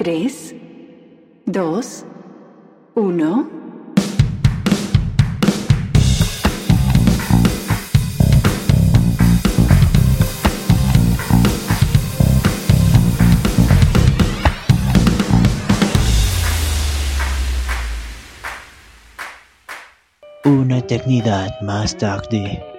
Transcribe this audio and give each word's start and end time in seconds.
3, 0.00 0.54
2, 1.44 2.04
1. 2.94 3.50
Una 20.46 20.78
eternidad 20.78 21.60
más 21.60 21.94
tarde. 21.98 22.69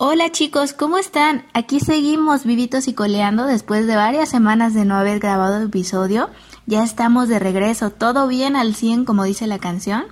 Hola 0.00 0.30
chicos, 0.30 0.74
¿cómo 0.74 0.96
están? 0.96 1.44
Aquí 1.54 1.80
seguimos 1.80 2.44
vivitos 2.44 2.86
y 2.86 2.92
coleando 2.92 3.46
después 3.46 3.88
de 3.88 3.96
varias 3.96 4.28
semanas 4.28 4.72
de 4.72 4.84
no 4.84 4.94
haber 4.94 5.18
grabado 5.18 5.60
episodio. 5.60 6.30
Ya 6.66 6.84
estamos 6.84 7.26
de 7.26 7.40
regreso, 7.40 7.90
todo 7.90 8.28
bien 8.28 8.54
al 8.54 8.76
100 8.76 9.04
como 9.04 9.24
dice 9.24 9.48
la 9.48 9.58
canción. 9.58 10.04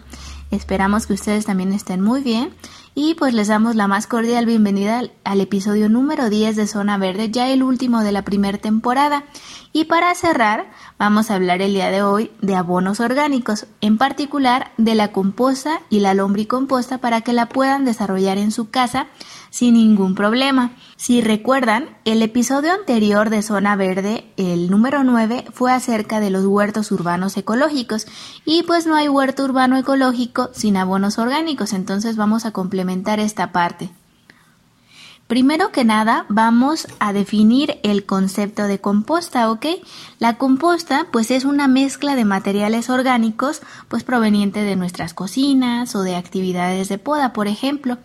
Esperamos 0.51 1.07
que 1.07 1.13
ustedes 1.13 1.47
también 1.47 1.73
estén 1.73 2.01
muy 2.01 2.21
bien 2.21 2.53
y 2.97 3.15
pues 3.15 3.35
les 3.35 3.49
damos 3.49 3.77
la 3.77 3.89
más 3.89 4.07
cordial 4.07 4.47
bienvenida 4.47 5.03
al, 5.23 5.41
episodio 5.41 5.89
número 5.89 6.31
10 6.31 6.57
de 6.57 6.67
Zona 6.67 6.99
Verde, 6.99 7.31
ya 7.31 7.49
el 7.51 7.63
último 7.63 8.01
de 8.03 8.11
la 8.11 8.23
primera 8.23 8.57
temporada. 8.57 9.25
Y 9.73 9.85
para 9.85 10.15
cerrar, 10.15 10.71
vamos 10.99 11.31
a 11.31 11.35
hablar 11.35 11.63
el 11.63 11.75
día 11.75 11.91
de 11.91 12.03
hoy 12.03 12.31
de 12.41 12.57
abonos 12.57 13.01
orgánicos, 13.01 13.67
en 13.81 13.99
particular 13.99 14.73
de 14.79 14.95
la 14.95 15.13
composta 15.13 15.81
y 15.91 16.01
la 16.01 16.15
lombricomposta 16.15 16.99
para 16.99 17.21
que 17.21 17.33
la 17.33 17.49
puedan 17.49 17.85
desarrollar 17.85 18.39
en 18.39 18.51
su 18.51 18.71
casa 18.71 19.09
sin 19.57 19.73
ningún 19.73 20.15
problema. 20.15 20.73
Si 20.97 21.23
recuerdan, 21.23 21.89
el 22.05 22.21
episodio 22.21 22.75
anterior 22.75 23.31
de 23.31 23.41
Zona 23.41 23.75
Verde, 23.75 24.31
el 24.37 24.71
número 24.71 25.03
9, 25.03 25.47
fue 25.51 25.73
acerca 25.73 26.21
de 26.21 26.29
los 26.29 26.45
huertos 26.45 26.93
urbanos 26.93 27.39
ecológicos 27.39 28.07
y 28.45 28.65
pues 28.65 28.87
no 28.87 28.97
hay 28.97 29.09
huerto 29.09 29.45
urbano 29.45 29.79
ecológico 29.79 30.51
sin 30.53 30.77
abonos 30.77 31.19
orgánicos, 31.19 31.73
entonces 31.73 32.17
vamos 32.17 32.45
a 32.45 32.51
complementar 32.51 33.19
esta 33.19 33.53
parte. 33.53 33.89
Primero 35.27 35.73
que 35.73 35.85
nada, 35.85 36.27
vamos 36.29 36.87
a 37.01 37.15
definir 37.15 37.81
el 37.83 38.05
concepto 38.05 38.65
de 38.65 38.79
composta, 38.79 39.51
¿ok? 39.51 39.67
La 40.19 40.37
composta, 40.37 41.07
pues 41.11 41.31
es 41.33 41.45
una 41.47 41.67
mezcla 41.67 42.15
de 42.15 42.25
materiales 42.27 42.91
orgánicos, 42.91 43.63
pues 43.89 44.05
proveniente 44.05 44.63
de 44.63 44.77
nuestras 44.77 45.15
cocinas 45.15 45.97
o 45.97 46.03
de 46.03 46.15
actividades 46.15 46.89
de 46.89 46.99
poda, 46.99 47.33
por 47.33 47.49
ejemplo, 47.49 47.99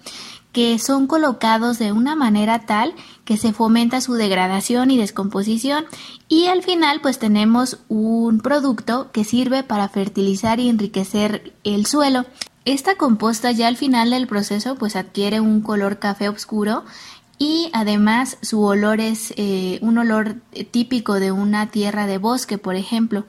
que 0.52 0.78
son 0.80 1.08
colocados 1.08 1.80
de 1.80 1.92
una 1.92 2.16
manera 2.16 2.60
tal 2.66 2.94
que 3.26 3.38
se 3.38 3.54
fomenta 3.54 4.02
su 4.02 4.14
degradación 4.14 4.92
y 4.92 4.98
descomposición 4.98 5.86
y 6.28 6.48
al 6.48 6.64
final 6.64 7.00
pues 7.02 7.20
tenemos 7.20 7.80
un 7.88 8.40
producto 8.40 9.12
que 9.12 9.24
sirve 9.24 9.64
para 9.64 9.88
fertilizar 9.90 10.60
y 10.60 10.70
enriquecer 10.70 11.54
el 11.64 11.86
suelo. 11.86 12.26
Esta 12.66 12.96
composta 12.96 13.52
ya 13.52 13.68
al 13.68 13.78
final 13.78 14.12
del 14.12 14.28
proceso 14.28 14.76
pues 14.76 14.96
adquiere 14.96 15.40
un 15.40 15.62
color 15.62 16.00
café 16.00 16.30
oscuro 16.30 16.84
y 17.38 17.72
además 17.74 18.38
su 18.44 18.62
olor 18.62 19.00
es 19.00 19.34
eh, 19.36 19.80
un 19.82 19.98
olor 19.98 20.36
típico 20.70 21.20
de 21.20 21.32
una 21.32 21.72
tierra 21.72 22.06
de 22.06 22.20
bosque, 22.20 22.60
por 22.60 22.76
ejemplo. 22.76 23.26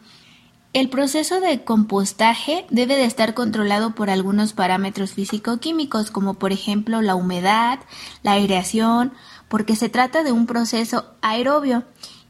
El 0.73 0.89
proceso 0.89 1.41
de 1.41 1.65
compostaje 1.65 2.65
debe 2.70 2.97
de 2.97 3.05
estar 3.05 3.34
controlado 3.34 3.95
por 3.95 4.09
algunos 4.09 4.55
parámetros 4.55 5.12
físico-químicos, 5.12 6.11
como 6.11 6.34
por 6.34 6.51
ejemplo 6.51 7.03
la 7.03 7.15
humedad, 7.15 7.81
la 8.23 8.33
aireación, 8.33 9.12
porque 9.48 9.77
se 9.77 9.91
trata 9.91 10.23
de 10.23 10.33
un 10.33 10.47
proceso 10.47 11.05
aerobio. 11.20 11.84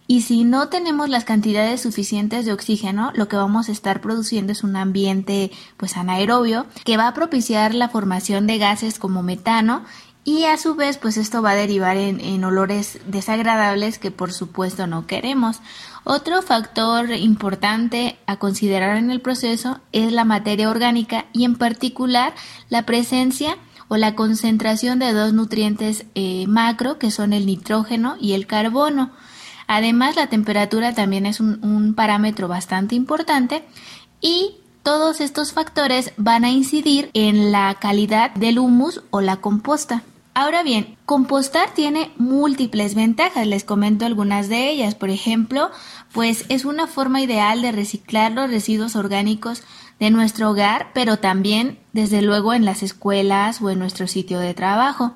Y 0.08 0.22
si 0.22 0.42
no 0.42 0.68
tenemos 0.68 1.08
las 1.08 1.24
cantidades 1.24 1.82
suficientes 1.82 2.44
de 2.44 2.52
oxígeno, 2.52 3.12
lo 3.14 3.28
que 3.28 3.36
vamos 3.36 3.68
a 3.68 3.72
estar 3.72 4.00
produciendo 4.00 4.50
es 4.50 4.64
un 4.64 4.74
ambiente 4.74 5.52
pues 5.76 5.96
anaerobio 5.96 6.66
que 6.84 6.96
va 6.96 7.06
a 7.06 7.14
propiciar 7.14 7.76
la 7.76 7.90
formación 7.90 8.48
de 8.48 8.58
gases 8.58 8.98
como 8.98 9.22
metano 9.22 9.84
y 10.24 10.44
a 10.44 10.56
su 10.56 10.74
vez 10.74 10.98
pues 10.98 11.16
esto 11.16 11.42
va 11.42 11.50
a 11.50 11.56
derivar 11.56 11.96
en, 11.96 12.44
olores 12.44 13.00
desagradables 13.06 13.98
que 13.98 14.10
por 14.10 14.32
supuesto 14.32 14.86
no 14.86 15.06
queremos. 15.06 15.60
Otro 16.04 16.42
factor 16.42 17.10
importante 17.12 18.18
a 18.26 18.36
considerar 18.36 18.96
en 18.96 19.10
el 19.10 19.20
proceso 19.20 19.80
es 19.92 20.12
la 20.12 20.24
materia 20.24 20.68
orgánica 20.68 21.26
y 21.32 21.44
en 21.44 21.56
particular 21.56 22.34
la 22.68 22.84
presencia 22.84 23.56
o 23.86 23.96
la 23.96 24.16
concentración 24.16 24.98
de 24.98 25.12
dos 25.12 25.32
nutrientes 25.32 26.06
eh, 26.14 26.46
macro 26.48 26.98
que 26.98 27.10
son 27.10 27.32
el 27.32 27.46
nitrógeno 27.46 28.16
y 28.20 28.32
el 28.32 28.46
carbono. 28.46 29.10
Además 29.68 30.16
la 30.16 30.26
temperatura 30.26 30.92
también 30.92 31.24
es 31.24 31.38
un, 31.38 31.64
un 31.64 31.94
parámetro 31.94 32.48
bastante 32.48 32.96
importante 32.96 33.64
y 34.20 34.56
todos 34.82 35.20
estos 35.20 35.52
factores 35.52 36.12
van 36.16 36.44
a 36.44 36.50
incidir 36.50 37.10
en 37.14 37.52
la 37.52 37.74
calidad 37.74 38.32
del 38.32 38.58
humus 38.58 39.02
o 39.10 39.20
la 39.20 39.36
composta. 39.36 40.02
Ahora 40.34 40.62
bien, 40.62 40.96
compostar 41.04 41.74
tiene 41.74 42.10
múltiples 42.16 42.94
ventajas, 42.94 43.46
les 43.46 43.64
comento 43.64 44.06
algunas 44.06 44.48
de 44.48 44.70
ellas. 44.70 44.94
Por 44.94 45.10
ejemplo, 45.10 45.70
pues 46.12 46.46
es 46.48 46.64
una 46.64 46.86
forma 46.86 47.20
ideal 47.20 47.60
de 47.60 47.70
reciclar 47.70 48.32
los 48.32 48.50
residuos 48.50 48.96
orgánicos 48.96 49.62
de 50.00 50.10
nuestro 50.10 50.50
hogar, 50.50 50.90
pero 50.94 51.18
también, 51.18 51.78
desde 51.92 52.22
luego, 52.22 52.54
en 52.54 52.64
las 52.64 52.82
escuelas 52.82 53.60
o 53.60 53.68
en 53.68 53.78
nuestro 53.78 54.06
sitio 54.06 54.38
de 54.38 54.54
trabajo. 54.54 55.12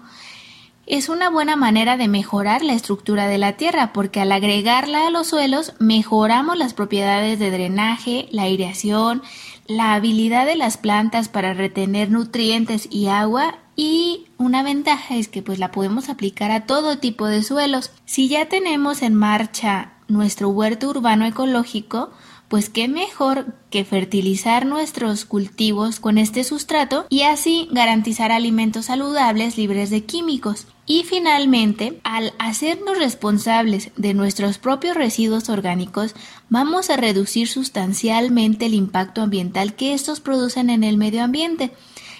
Es 0.86 1.08
una 1.08 1.30
buena 1.30 1.56
manera 1.56 1.96
de 1.96 2.06
mejorar 2.06 2.62
la 2.62 2.74
estructura 2.74 3.26
de 3.26 3.38
la 3.38 3.54
tierra 3.54 3.92
porque 3.92 4.20
al 4.20 4.30
agregarla 4.30 5.06
a 5.06 5.10
los 5.10 5.26
suelos 5.26 5.72
mejoramos 5.80 6.56
las 6.56 6.74
propiedades 6.74 7.40
de 7.40 7.50
drenaje, 7.50 8.28
la 8.30 8.42
aireación, 8.42 9.22
la 9.68 9.94
habilidad 9.94 10.46
de 10.46 10.56
las 10.56 10.76
plantas 10.76 11.28
para 11.28 11.54
retener 11.54 12.10
nutrientes 12.10 12.88
y 12.90 13.06
agua 13.06 13.58
y 13.76 14.26
una 14.38 14.62
ventaja 14.62 15.16
es 15.16 15.28
que 15.28 15.42
pues 15.42 15.58
la 15.58 15.70
podemos 15.70 16.08
aplicar 16.08 16.50
a 16.50 16.66
todo 16.66 16.98
tipo 16.98 17.26
de 17.26 17.42
suelos. 17.42 17.90
Si 18.04 18.28
ya 18.28 18.48
tenemos 18.48 19.02
en 19.02 19.14
marcha 19.14 19.92
nuestro 20.08 20.48
huerto 20.48 20.88
urbano 20.88 21.26
ecológico, 21.26 22.10
pues 22.48 22.70
qué 22.70 22.88
mejor 22.88 23.54
que 23.70 23.84
fertilizar 23.84 24.66
nuestros 24.66 25.24
cultivos 25.24 26.00
con 26.00 26.16
este 26.16 26.44
sustrato 26.44 27.06
y 27.10 27.22
así 27.22 27.68
garantizar 27.72 28.32
alimentos 28.32 28.86
saludables 28.86 29.58
libres 29.58 29.90
de 29.90 30.04
químicos. 30.04 30.66
Y 30.88 31.02
finalmente, 31.02 32.00
al 32.04 32.32
hacernos 32.38 32.96
responsables 32.96 33.90
de 33.96 34.14
nuestros 34.14 34.58
propios 34.58 34.96
residuos 34.96 35.48
orgánicos, 35.48 36.14
vamos 36.48 36.90
a 36.90 36.96
reducir 36.96 37.48
sustancialmente 37.48 38.66
el 38.66 38.74
impacto 38.74 39.22
ambiental 39.22 39.74
que 39.74 39.94
estos 39.94 40.20
producen 40.20 40.70
en 40.70 40.84
el 40.84 40.96
medio 40.96 41.24
ambiente. 41.24 41.72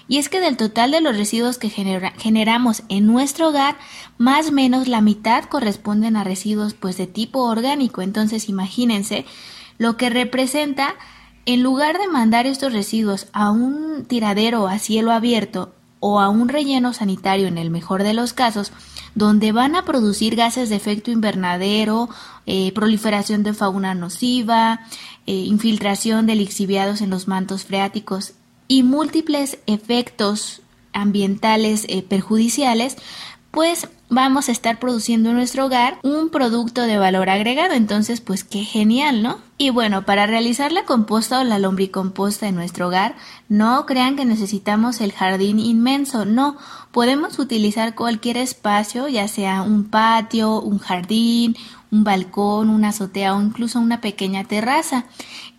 Y 0.09 0.19
es 0.19 0.29
que 0.29 0.41
del 0.41 0.57
total 0.57 0.91
de 0.91 1.01
los 1.01 1.17
residuos 1.17 1.59
que 1.59 1.71
generamos 1.71 2.83
en 2.89 3.07
nuestro 3.07 3.49
hogar, 3.49 3.77
más 4.19 4.49
o 4.49 4.53
menos 4.53 4.89
la 4.89 5.01
mitad 5.01 5.45
corresponden 5.45 6.17
a 6.17 6.25
residuos 6.25 6.75
pues 6.75 6.97
de 6.97 7.07
tipo 7.07 7.43
orgánico. 7.43 8.03
Entonces 8.03 8.49
imagínense 8.49 9.27
lo 9.79 9.97
que 9.97 10.11
representa 10.11 10.97
en 11.45 11.63
lugar 11.63 11.99
de 11.99 12.09
mandar 12.09 12.47
estos 12.47 12.73
residuos 12.73 13.29
a 13.33 13.53
un 13.53 14.05
tiradero 14.07 14.67
a 14.67 14.81
cielo 14.81 15.13
abierto 15.13 15.76
o 16.09 16.21
a 16.21 16.29
un 16.29 16.49
relleno 16.49 16.93
sanitario 16.93 17.49
en 17.49 17.59
el 17.59 17.69
mejor 17.69 18.05
de 18.05 18.15
los 18.15 18.33
casos, 18.33 18.71
donde 19.17 19.51
van 19.51 19.75
a 19.75 19.85
producir 19.85 20.37
gases 20.37 20.69
de 20.69 20.77
efecto 20.77 21.11
invernadero, 21.11 22.09
eh, 22.47 22.71
proliferación 22.71 23.43
de 23.43 23.55
fauna 23.55 23.93
nociva, 23.93 24.87
eh, 25.27 25.33
infiltración 25.33 26.27
de 26.27 26.37
lixiviados 26.37 27.01
en 27.01 27.11
los 27.11 27.27
mantos 27.27 27.65
freáticos 27.65 28.35
y 28.69 28.85
múltiples 28.85 29.59
efectos 29.67 30.63
ambientales 30.93 31.85
eh, 31.89 32.03
perjudiciales, 32.03 32.97
pues 33.57 33.89
vamos 34.11 34.51
a 34.51 34.53
estar 34.53 34.79
produciendo 34.79 35.31
en 35.31 35.37
nuestro 35.37 35.65
hogar 35.65 35.99
un 36.03 36.29
producto 36.29 36.83
de 36.83 36.99
valor 36.99 37.31
agregado. 37.31 37.73
Entonces, 37.73 38.21
pues 38.21 38.45
qué 38.45 38.65
genial, 38.65 39.23
¿no? 39.23 39.39
Y 39.57 39.71
bueno, 39.71 40.05
para 40.05 40.27
realizar 40.27 40.73
la 40.73 40.85
composta 40.85 41.41
o 41.41 41.45
la 41.45 41.59
lombricomposta 41.59 42.49
en 42.49 42.55
nuestro 42.55 42.89
hogar, 42.89 43.17
no 43.49 43.87
crean 43.87 44.15
que 44.15 44.27
necesitamos 44.27 45.01
el 45.01 45.13
jardín 45.13 45.59
inmenso, 45.59 46.27
no. 46.27 46.59
Podemos 46.93 47.39
utilizar 47.39 47.95
cualquier 47.95 48.37
espacio, 48.37 49.09
ya 49.09 49.27
sea 49.27 49.63
un 49.63 49.85
patio, 49.85 50.61
un 50.61 50.79
jardín, 50.79 51.57
un 51.91 52.05
balcón, 52.05 52.69
una 52.69 52.89
azotea 52.89 53.35
o 53.35 53.41
incluso 53.41 53.81
una 53.81 54.03
pequeña 54.03 54.45
terraza. 54.45 55.07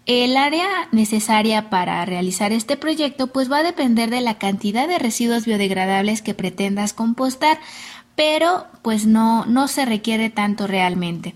El 0.08 0.38
área 0.38 0.88
necesaria 0.94 1.70
para 1.70 2.06
realizar 2.06 2.54
este 2.54 2.78
proyecto 2.78 3.28
pues 3.28 3.52
va 3.52 3.58
a 3.58 3.64
depender 3.64 4.10
de 4.10 4.22
la 4.22 4.38
cantidad 4.38 4.88
de 4.88 5.00
residuos 5.00 5.44
biodegradables 5.44 6.22
que 6.22 6.34
pretendas 6.34 6.94
compostar, 6.94 7.60
pero 8.18 8.66
pues 8.82 9.06
no, 9.06 9.46
no 9.46 9.68
se 9.70 9.86
requiere 9.86 10.32
tanto 10.32 10.66
realmente. 10.66 11.36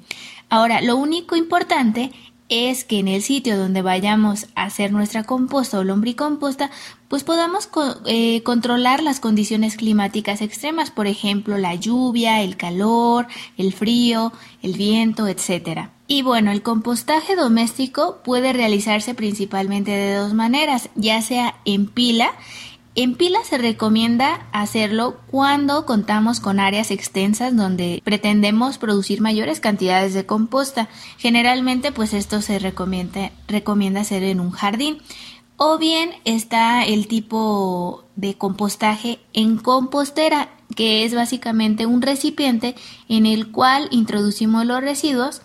Ahora, 0.50 0.82
lo 0.82 0.98
único 0.98 1.38
importante 1.38 2.12
es 2.50 2.84
que 2.84 3.00
en 3.00 3.08
el 3.08 3.22
sitio 3.22 3.58
donde 3.58 3.82
vayamos 3.82 4.48
a 4.56 4.64
hacer 4.64 4.92
nuestra 4.92 5.24
composta 5.24 5.80
o 5.80 5.84
lombricomposta, 5.86 6.72
pues 7.08 7.24
podamos 7.24 7.70
eh, 8.08 8.42
controlar 8.44 9.04
las 9.04 9.20
condiciones 9.20 9.78
climáticas 9.78 10.42
extremas, 10.42 10.90
por 10.92 11.06
ejemplo, 11.08 11.58
la 11.58 11.76
lluvia, 11.76 12.42
el 12.42 12.58
calor, 12.58 13.28
el 13.58 13.72
frío, 13.74 14.34
el 14.64 14.74
viento, 14.74 15.28
etcétera. 15.28 15.92
Y 16.08 16.24
bueno, 16.24 16.52
el 16.52 16.64
compostaje 16.64 17.38
doméstico 17.38 18.22
puede 18.24 18.54
realizarse 18.54 19.14
principalmente 19.14 19.92
de 19.92 20.16
dos 20.16 20.34
maneras, 20.34 20.90
ya 20.96 21.22
sea 21.22 21.56
en 21.64 21.86
pila. 21.86 22.32
En 22.94 23.16
pila 23.16 23.40
se 23.46 23.58
recomienda 23.58 24.48
hacerlo 24.52 25.18
cuando 25.28 25.86
contamos 25.86 26.42
con 26.42 26.60
áreas 26.60 26.92
extensas 26.92 27.56
donde 27.56 28.02
pretendemos 28.04 28.78
producir 28.78 29.22
mayores 29.22 29.62
cantidades 29.62 30.14
de 30.14 30.26
composta. 30.26 30.90
Generalmente 31.18 31.94
pues 31.94 32.14
esto 32.14 32.42
se 32.42 32.60
recomienda, 32.60 33.32
recomienda 33.48 34.02
hacer 34.02 34.24
en 34.24 34.42
un 34.42 34.52
jardín. 34.52 34.98
O 35.56 35.78
bien 35.78 36.10
está 36.26 36.84
el 36.84 37.08
tipo 37.08 38.04
de 38.18 38.34
compostaje 38.38 39.20
en 39.32 39.58
compostera, 39.58 40.50
que 40.76 41.06
es 41.06 41.14
básicamente 41.14 41.86
un 41.86 42.02
recipiente 42.02 42.76
en 43.08 43.26
el 43.26 43.52
cual 43.52 43.88
introducimos 43.92 44.66
los 44.66 44.82
residuos 44.82 45.42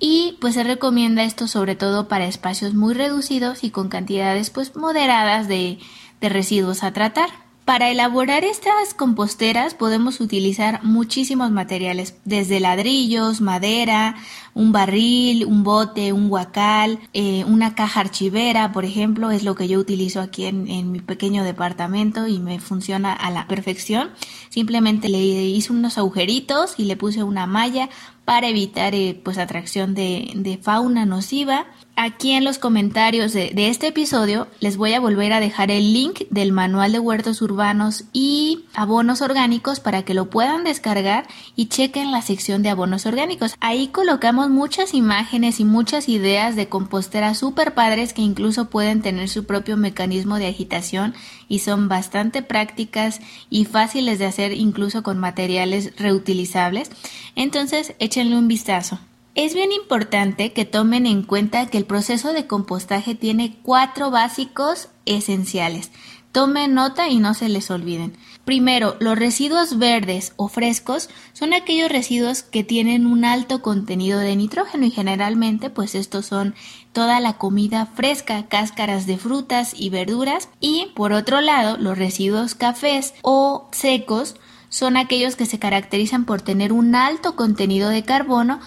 y 0.00 0.38
pues 0.40 0.54
se 0.54 0.64
recomienda 0.64 1.22
esto 1.22 1.46
sobre 1.46 1.76
todo 1.76 2.08
para 2.08 2.26
espacios 2.26 2.74
muy 2.74 2.94
reducidos 2.94 3.62
y 3.62 3.70
con 3.70 3.90
cantidades 3.90 4.48
pues 4.48 4.74
moderadas 4.74 5.46
de, 5.46 5.78
de 6.20 6.28
residuos 6.28 6.82
a 6.82 6.92
tratar. 6.92 7.30
Para 7.64 7.90
elaborar 7.90 8.42
estas 8.42 8.94
composteras 8.94 9.74
podemos 9.74 10.20
utilizar 10.20 10.82
muchísimos 10.82 11.50
materiales, 11.52 12.16
desde 12.24 12.58
ladrillos, 12.58 13.40
madera, 13.40 14.16
un 14.60 14.72
barril, 14.72 15.46
un 15.46 15.64
bote, 15.64 16.12
un 16.12 16.28
guacal, 16.28 16.98
eh, 17.14 17.44
una 17.46 17.74
caja 17.74 18.00
archivera, 18.00 18.72
por 18.72 18.84
ejemplo, 18.84 19.30
es 19.30 19.42
lo 19.42 19.54
que 19.54 19.68
yo 19.68 19.78
utilizo 19.78 20.20
aquí 20.20 20.44
en, 20.44 20.68
en, 20.68 20.92
mi 20.92 21.00
pequeño 21.00 21.44
departamento 21.44 22.26
y 22.26 22.38
me 22.40 22.60
funciona 22.60 23.14
a 23.14 23.30
la 23.30 23.46
perfección. 23.46 24.10
Simplemente 24.50 25.08
le 25.08 25.18
hice 25.18 25.72
unos 25.72 25.96
agujeritos 25.96 26.74
y 26.76 26.84
le 26.84 26.96
puse 26.96 27.22
una 27.22 27.46
malla 27.46 27.88
para 28.26 28.48
evitar 28.48 28.94
eh, 28.94 29.18
pues 29.24 29.38
atracción 29.38 29.94
de, 29.94 30.30
de 30.34 30.58
fauna 30.58 31.06
nociva 31.06 31.66
Aquí 32.02 32.30
en 32.30 32.44
los 32.44 32.56
comentarios 32.56 33.34
de, 33.34 33.52
este 33.54 33.88
episodio 33.88 34.46
les 34.60 34.78
voy 34.78 34.94
a 34.94 35.00
volver 35.00 35.34
a 35.34 35.40
dejar 35.40 35.70
el 35.70 35.92
link 35.92 36.20
del 36.30 36.50
manual 36.50 36.92
de 36.92 36.98
huertos 36.98 37.42
urbanos 37.42 38.04
y 38.14 38.64
abonos 38.72 39.20
orgánicos 39.20 39.80
para 39.80 40.02
que 40.02 40.14
lo 40.14 40.30
puedan 40.30 40.64
descargar 40.64 41.26
y 41.56 41.66
chequen 41.66 42.10
la 42.10 42.22
sección 42.22 42.62
de 42.62 42.70
abonos 42.70 43.04
orgánicos. 43.04 43.54
Ahí 43.60 43.88
colocamos 43.88 44.48
muchas 44.50 44.92
imágenes 44.92 45.60
y 45.60 45.64
muchas 45.64 46.08
ideas 46.08 46.56
de 46.56 46.68
composteras 46.68 47.38
super 47.38 47.72
padres 47.72 48.12
que 48.12 48.22
incluso 48.22 48.68
pueden 48.68 49.00
tener 49.00 49.28
su 49.28 49.46
propio 49.46 49.76
mecanismo 49.76 50.36
de 50.36 50.48
agitación 50.48 51.14
y 51.48 51.60
son 51.60 51.88
bastante 51.88 52.42
prácticas 52.42 53.20
y 53.48 53.64
fáciles 53.64 54.18
de 54.18 54.26
hacer 54.26 54.52
incluso 54.52 55.02
con 55.02 55.18
materiales 55.18 55.96
reutilizables. 55.96 56.90
Entonces 57.36 57.94
échenle 57.98 58.36
un 58.36 58.48
vistazo. 58.48 58.98
Es 59.34 59.54
bien 59.54 59.70
importante 59.72 60.52
que 60.52 60.64
tomen 60.64 61.06
en 61.06 61.22
cuenta 61.22 61.66
que 61.66 61.78
el 61.78 61.86
proceso 61.86 62.32
de 62.32 62.46
compostaje 62.46 63.14
tiene 63.14 63.56
cuatro 63.62 64.10
básicos 64.10 64.88
esenciales. 65.06 65.90
Tomen 66.32 66.74
nota 66.74 67.08
y 67.08 67.18
no 67.18 67.34
se 67.34 67.48
les 67.48 67.70
olviden. 67.70 68.16
Primero, 68.44 68.96
los 69.00 69.18
residuos 69.18 69.78
verdes 69.78 70.32
o 70.36 70.48
frescos 70.48 71.08
son 71.32 71.52
aquellos 71.52 71.90
residuos 71.90 72.42
que 72.42 72.64
tienen 72.64 73.06
un 73.06 73.24
alto 73.24 73.62
contenido 73.62 74.18
de 74.18 74.34
nitrógeno 74.34 74.86
y 74.86 74.90
generalmente 74.90 75.70
pues 75.70 75.94
estos 75.94 76.26
son 76.26 76.54
toda 76.92 77.20
la 77.20 77.34
comida 77.34 77.86
fresca, 77.86 78.48
cáscaras 78.48 79.06
de 79.06 79.18
frutas 79.18 79.74
y 79.76 79.90
verduras. 79.90 80.48
Y 80.58 80.86
por 80.94 81.12
otro 81.12 81.40
lado, 81.40 81.76
los 81.76 81.98
residuos 81.98 82.54
cafés 82.54 83.14
o 83.22 83.68
secos 83.72 84.36
son 84.68 84.96
aquellos 84.96 85.36
que 85.36 85.46
se 85.46 85.58
caracterizan 85.58 86.24
por 86.24 86.40
tener 86.40 86.72
un 86.72 86.94
alto 86.94 87.36
contenido 87.36 87.90
de 87.90 88.04
carbono 88.04 88.60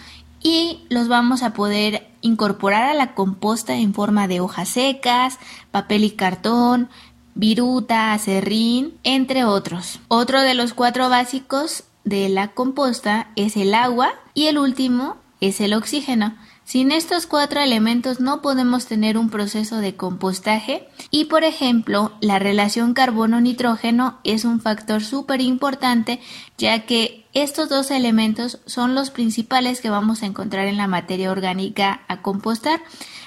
y 0.44 0.82
los 0.90 1.08
vamos 1.08 1.42
a 1.42 1.54
poder 1.54 2.10
incorporar 2.22 2.84
a 2.84 2.94
la 2.94 3.16
composta 3.16 3.76
en 3.78 3.94
forma 3.94 4.28
de 4.28 4.42
hojas 4.42 4.70
secas, 4.70 5.40
papel 5.72 6.04
y 6.04 6.12
cartón, 6.12 6.90
viruta, 7.36 8.14
acerrín, 8.14 8.98
entre 9.04 9.46
otros. 9.46 10.00
Otro 10.08 10.42
de 10.42 10.54
los 10.54 10.74
cuatro 10.74 11.10
básicos 11.10 11.84
de 12.04 12.30
la 12.30 12.50
composta 12.50 13.30
es 13.36 13.56
el 13.58 13.74
agua 13.74 14.14
y 14.34 14.48
el 14.48 14.58
último 14.58 15.18
es 15.42 15.62
el 15.62 15.74
oxígeno. 15.74 16.36
Sin 16.66 16.94
estos 16.94 17.28
cuatro 17.28 17.60
elementos 17.60 18.22
no 18.22 18.42
podemos 18.42 18.86
tener 18.86 19.18
un 19.18 19.30
proceso 19.30 19.78
de 19.78 19.96
compostaje 19.96 20.88
y 21.12 21.26
por 21.26 21.44
ejemplo 21.44 22.14
la 22.22 22.40
relación 22.40 22.94
carbono-nitrógeno 22.94 24.20
es 24.24 24.46
un 24.46 24.62
factor 24.62 25.04
súper 25.04 25.42
importante 25.42 26.22
ya 26.58 26.86
que 26.86 27.26
estos 27.34 27.68
dos 27.68 27.92
elementos 27.92 28.60
son 28.66 28.96
los 28.96 29.10
principales 29.10 29.82
que 29.82 29.90
vamos 29.90 30.24
a 30.24 30.26
encontrar 30.26 30.68
en 30.68 30.78
la 30.78 30.88
materia 30.88 31.32
orgánica 31.32 32.02
a 32.08 32.22
compostar. 32.22 32.80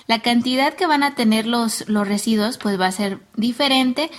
La 0.06 0.20
cantidad 0.20 0.74
que 0.74 0.86
van 0.86 1.02
a 1.02 1.14
tener 1.14 1.46
los, 1.46 1.88
los 1.88 2.06
residuos 2.06 2.58
pues 2.58 2.80
va 2.80 2.86
a 2.86 2.92
ser 2.92 3.20
diferente 3.36 4.10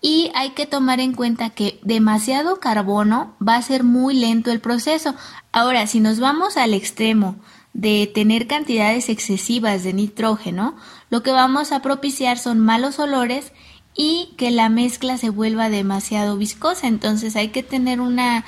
y 0.00 0.30
hay 0.34 0.50
que 0.50 0.66
tomar 0.66 1.00
en 1.00 1.14
cuenta 1.14 1.50
que 1.50 1.80
demasiado 1.82 2.60
carbono 2.60 3.34
va 3.46 3.56
a 3.56 3.62
ser 3.62 3.82
muy 3.82 4.14
lento 4.14 4.50
el 4.50 4.60
proceso. 4.60 5.14
Ahora, 5.52 5.86
si 5.86 6.00
nos 6.00 6.20
vamos 6.20 6.56
al 6.56 6.74
extremo 6.74 7.36
de 7.72 8.10
tener 8.14 8.46
cantidades 8.46 9.08
excesivas 9.08 9.84
de 9.84 9.92
nitrógeno, 9.92 10.76
lo 11.10 11.22
que 11.22 11.32
vamos 11.32 11.72
a 11.72 11.82
propiciar 11.82 12.38
son 12.38 12.60
malos 12.60 12.98
olores 12.98 13.52
y 13.96 14.30
que 14.36 14.50
la 14.50 14.68
mezcla 14.68 15.18
se 15.18 15.30
vuelva 15.30 15.70
demasiado 15.70 16.36
viscosa. 16.36 16.86
Entonces 16.86 17.36
hay 17.36 17.48
que 17.48 17.62
tener 17.62 18.00
una 18.00 18.44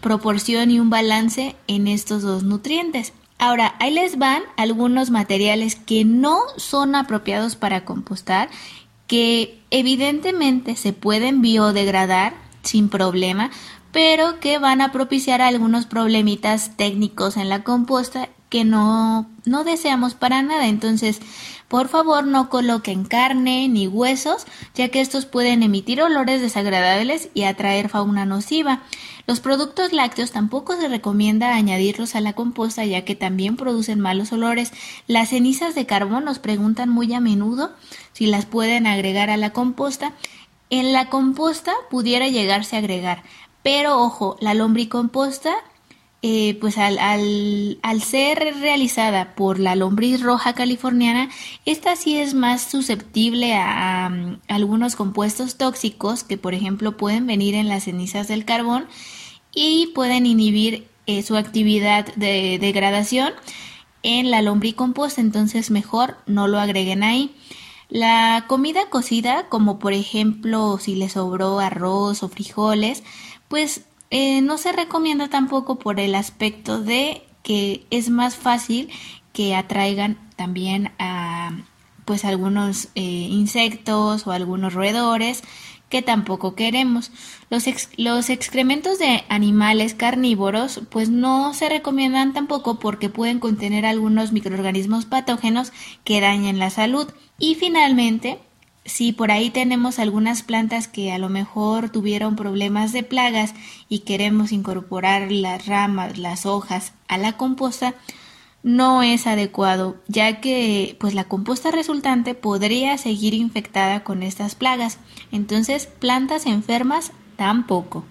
proporción 0.00 0.70
y 0.70 0.80
un 0.80 0.90
balance 0.90 1.56
en 1.66 1.86
estos 1.86 2.22
dos 2.22 2.42
nutrientes. 2.42 3.12
Ahora, 3.38 3.74
ahí 3.80 3.92
les 3.92 4.18
van 4.18 4.42
algunos 4.56 5.10
materiales 5.10 5.76
que 5.76 6.04
no 6.04 6.38
son 6.56 6.94
apropiados 6.94 7.54
para 7.54 7.84
compostar, 7.84 8.48
que 9.06 9.60
evidentemente 9.70 10.74
se 10.76 10.92
pueden 10.92 11.42
biodegradar 11.42 12.34
sin 12.62 12.88
problema, 12.88 13.50
pero 13.92 14.40
que 14.40 14.58
van 14.58 14.80
a 14.80 14.90
propiciar 14.90 15.42
algunos 15.42 15.86
problemitas 15.86 16.76
técnicos 16.76 17.36
en 17.36 17.48
la 17.48 17.62
composta 17.62 18.28
que 18.48 18.64
no, 18.64 19.28
no 19.44 19.64
deseamos 19.64 20.14
para 20.14 20.42
nada. 20.42 20.66
Entonces, 20.66 21.20
por 21.68 21.88
favor, 21.88 22.26
no 22.26 22.48
coloquen 22.48 23.04
carne 23.04 23.68
ni 23.68 23.88
huesos, 23.88 24.46
ya 24.74 24.88
que 24.88 25.00
estos 25.00 25.26
pueden 25.26 25.62
emitir 25.62 26.00
olores 26.00 26.40
desagradables 26.40 27.28
y 27.34 27.42
atraer 27.42 27.88
fauna 27.88 28.24
nociva. 28.24 28.82
Los 29.26 29.40
productos 29.40 29.92
lácteos 29.92 30.30
tampoco 30.30 30.76
se 30.76 30.88
recomienda 30.88 31.56
añadirlos 31.56 32.14
a 32.14 32.20
la 32.20 32.34
composta, 32.34 32.84
ya 32.84 33.04
que 33.04 33.16
también 33.16 33.56
producen 33.56 33.98
malos 33.98 34.32
olores. 34.32 34.72
Las 35.08 35.30
cenizas 35.30 35.74
de 35.74 35.86
carbón 35.86 36.24
nos 36.24 36.38
preguntan 36.38 36.88
muy 36.88 37.12
a 37.12 37.20
menudo 37.20 37.72
si 38.12 38.26
las 38.26 38.46
pueden 38.46 38.86
agregar 38.86 39.30
a 39.30 39.36
la 39.36 39.50
composta. 39.50 40.12
En 40.70 40.92
la 40.92 41.08
composta 41.08 41.72
pudiera 41.90 42.28
llegarse 42.28 42.76
a 42.76 42.78
agregar, 42.78 43.24
pero 43.64 44.00
ojo, 44.00 44.36
la 44.40 44.54
lombricomposta 44.54 45.54
eh, 46.28 46.58
pues 46.60 46.76
al, 46.76 46.98
al, 46.98 48.02
ser 48.02 48.56
realizada 48.58 49.36
por 49.36 49.60
la 49.60 49.76
lombriz 49.76 50.20
roja 50.20 50.54
californiana, 50.54 51.30
esta 51.66 51.94
sí 51.94 52.18
es 52.18 52.34
más 52.34 52.62
susceptible 52.62 53.54
a, 53.54 54.10
algunos 54.48 54.96
compuestos 54.96 55.56
tóxicos 55.56 56.24
que 56.24 56.36
por 56.36 56.52
ejemplo 56.52 56.96
pueden 56.96 57.28
venir 57.28 57.54
en 57.54 57.68
las 57.68 57.84
cenizas 57.84 58.26
del 58.26 58.44
carbón 58.44 58.88
y 59.54 59.92
pueden 59.94 60.26
inhibir 60.26 60.88
eh, 61.06 61.22
su 61.22 61.36
actividad 61.36 62.12
de 62.16 62.58
degradación 62.60 63.32
en 64.02 64.32
la 64.32 64.42
lombricomposta, 64.42 65.20
entonces 65.20 65.70
mejor 65.70 66.16
no 66.26 66.48
lo 66.48 66.58
agreguen 66.58 67.04
ahí. 67.04 67.36
La 67.88 68.46
comida 68.48 68.90
cocida, 68.90 69.48
como 69.48 69.78
por 69.78 69.92
ejemplo 69.92 70.78
si 70.80 70.96
le 70.96 71.08
sobró 71.08 71.60
arroz 71.60 72.24
o 72.24 72.28
frijoles, 72.28 73.04
pues 73.46 73.82
eh, 74.10 74.40
no 74.40 74.58
se 74.58 74.72
recomienda 74.72 75.28
tampoco 75.28 75.78
por 75.78 76.00
el 76.00 76.14
aspecto 76.14 76.82
de 76.82 77.22
que 77.42 77.86
es 77.90 78.10
más 78.10 78.36
fácil 78.36 78.90
que 79.32 79.54
atraigan 79.54 80.18
también 80.36 80.92
a 80.98 81.52
pues 82.04 82.24
algunos 82.24 82.88
eh, 82.94 83.00
insectos 83.02 84.26
o 84.26 84.32
algunos 84.32 84.74
roedores 84.74 85.42
que 85.88 86.02
tampoco 86.02 86.54
queremos. 86.54 87.12
Los, 87.50 87.64
los 87.96 88.30
excrementos 88.30 88.98
de 88.98 89.24
animales 89.28 89.94
carnívoros 89.94 90.80
pues 90.90 91.10
no 91.10 91.54
se 91.54 91.68
recomiendan 91.68 92.32
tampoco 92.32 92.78
porque 92.78 93.08
pueden 93.08 93.38
contener 93.38 93.86
algunos 93.86 94.32
microorganismos 94.32 95.04
patógenos 95.04 95.72
que 96.04 96.20
dañen 96.20 96.58
la 96.58 96.70
salud. 96.70 97.08
Y 97.38 97.54
finalmente, 97.54 98.38
si 98.86 99.12
por 99.12 99.30
ahí 99.30 99.50
tenemos 99.50 99.98
algunas 99.98 100.42
plantas 100.42 100.88
que 100.88 101.12
a 101.12 101.18
lo 101.18 101.28
mejor 101.28 101.90
tuvieron 101.90 102.36
problemas 102.36 102.92
de 102.92 103.02
plagas 103.02 103.54
y 103.88 104.00
queremos 104.00 104.52
incorporar 104.52 105.30
las 105.30 105.66
ramas, 105.66 106.18
las 106.18 106.46
hojas 106.46 106.92
a 107.08 107.18
la 107.18 107.36
composta, 107.36 107.94
no 108.62 109.02
es 109.02 109.26
adecuado, 109.26 109.96
ya 110.08 110.40
que 110.40 110.96
pues 110.98 111.14
la 111.14 111.24
composta 111.24 111.70
resultante 111.70 112.34
podría 112.34 112.98
seguir 112.98 113.34
infectada 113.34 114.02
con 114.02 114.22
estas 114.22 114.56
plagas. 114.56 114.98
Entonces, 115.30 115.86
plantas 115.86 116.46
enfermas 116.46 117.12
tampoco. 117.36 118.04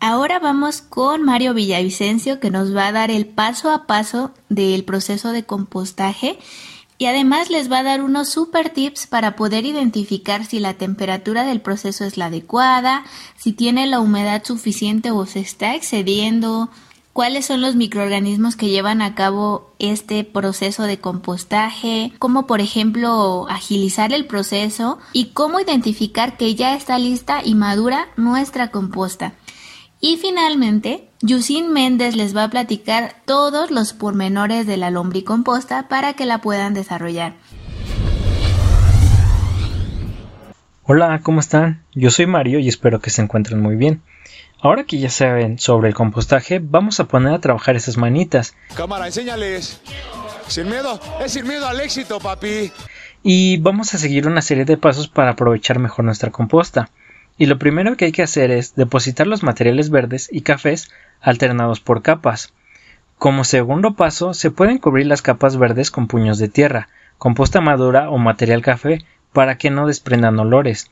Ahora 0.00 0.38
vamos 0.38 0.80
con 0.80 1.22
Mario 1.22 1.52
Villavicencio 1.52 2.40
que 2.40 2.50
nos 2.50 2.74
va 2.74 2.86
a 2.86 2.92
dar 2.92 3.10
el 3.10 3.26
paso 3.26 3.70
a 3.70 3.86
paso 3.86 4.32
del 4.48 4.82
proceso 4.82 5.30
de 5.30 5.44
compostaje 5.44 6.38
y 7.00 7.06
además 7.06 7.48
les 7.48 7.72
va 7.72 7.78
a 7.78 7.82
dar 7.82 8.02
unos 8.02 8.28
super 8.28 8.68
tips 8.68 9.06
para 9.06 9.34
poder 9.34 9.64
identificar 9.64 10.44
si 10.44 10.58
la 10.58 10.74
temperatura 10.74 11.44
del 11.44 11.62
proceso 11.62 12.04
es 12.04 12.18
la 12.18 12.26
adecuada, 12.26 13.04
si 13.38 13.54
tiene 13.54 13.86
la 13.86 14.00
humedad 14.00 14.42
suficiente 14.44 15.10
o 15.10 15.24
se 15.24 15.40
está 15.40 15.74
excediendo, 15.74 16.68
cuáles 17.14 17.46
son 17.46 17.62
los 17.62 17.74
microorganismos 17.74 18.54
que 18.54 18.68
llevan 18.68 19.00
a 19.00 19.14
cabo 19.14 19.72
este 19.78 20.24
proceso 20.24 20.82
de 20.82 21.00
compostaje, 21.00 22.12
cómo 22.18 22.46
por 22.46 22.60
ejemplo 22.60 23.46
agilizar 23.48 24.12
el 24.12 24.26
proceso 24.26 24.98
y 25.14 25.30
cómo 25.30 25.58
identificar 25.58 26.36
que 26.36 26.54
ya 26.54 26.74
está 26.74 26.98
lista 26.98 27.40
y 27.42 27.54
madura 27.54 28.08
nuestra 28.18 28.70
composta. 28.70 29.32
Y 30.02 30.16
finalmente, 30.16 31.10
Yusin 31.20 31.74
Méndez 31.74 32.16
les 32.16 32.34
va 32.34 32.44
a 32.44 32.48
platicar 32.48 33.16
todos 33.26 33.70
los 33.70 33.92
pormenores 33.92 34.66
de 34.66 34.78
la 34.78 34.90
lombricomposta 34.90 35.88
para 35.88 36.14
que 36.14 36.24
la 36.24 36.38
puedan 36.38 36.72
desarrollar. 36.72 37.34
Hola, 40.84 41.20
¿cómo 41.22 41.40
están? 41.40 41.84
Yo 41.92 42.10
soy 42.10 42.24
Mario 42.24 42.60
y 42.60 42.68
espero 42.68 43.00
que 43.00 43.10
se 43.10 43.20
encuentren 43.20 43.60
muy 43.60 43.76
bien. 43.76 44.00
Ahora 44.62 44.84
que 44.84 44.98
ya 44.98 45.10
saben 45.10 45.58
sobre 45.58 45.88
el 45.88 45.94
compostaje, 45.94 46.60
vamos 46.62 46.98
a 46.98 47.04
poner 47.04 47.34
a 47.34 47.40
trabajar 47.40 47.76
esas 47.76 47.98
manitas. 47.98 48.56
Cámara, 48.74 49.06
enséñales. 49.06 49.82
Sin 50.48 50.70
miedo, 50.70 50.98
es 51.22 51.32
sin 51.32 51.46
miedo 51.46 51.68
al 51.68 51.78
éxito, 51.78 52.20
papi. 52.20 52.72
Y 53.22 53.58
vamos 53.58 53.92
a 53.92 53.98
seguir 53.98 54.26
una 54.26 54.40
serie 54.40 54.64
de 54.64 54.78
pasos 54.78 55.08
para 55.08 55.32
aprovechar 55.32 55.78
mejor 55.78 56.06
nuestra 56.06 56.30
composta 56.30 56.88
y 57.40 57.46
lo 57.46 57.58
primero 57.58 57.96
que 57.96 58.04
hay 58.04 58.12
que 58.12 58.22
hacer 58.22 58.50
es 58.50 58.74
depositar 58.74 59.26
los 59.26 59.42
materiales 59.42 59.88
verdes 59.88 60.28
y 60.30 60.42
cafés 60.42 60.90
alternados 61.22 61.80
por 61.80 62.02
capas. 62.02 62.52
Como 63.16 63.44
segundo 63.44 63.94
paso, 63.94 64.34
se 64.34 64.50
pueden 64.50 64.76
cubrir 64.76 65.06
las 65.06 65.22
capas 65.22 65.56
verdes 65.56 65.90
con 65.90 66.06
puños 66.06 66.36
de 66.36 66.50
tierra, 66.50 66.90
composta 67.16 67.62
madura 67.62 68.10
o 68.10 68.18
material 68.18 68.60
café 68.60 69.06
para 69.32 69.56
que 69.56 69.70
no 69.70 69.86
desprendan 69.86 70.38
olores. 70.38 70.90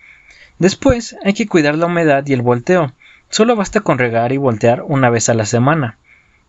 Después 0.59 1.19
hay 1.23 1.35
que 1.35 1.47
cuidar 1.47 1.77
la 1.77 1.85
humedad 1.85 2.27
y 2.27 2.33
el 2.33 2.41
volteo. 2.41 2.95
Solo 3.29 3.55
basta 3.55 3.81
con 3.81 3.99
regar 3.99 4.33
y 4.33 4.39
voltear 4.39 4.83
una 4.87 5.11
vez 5.11 5.29
a 5.29 5.35
la 5.35 5.45
semana. 5.45 5.99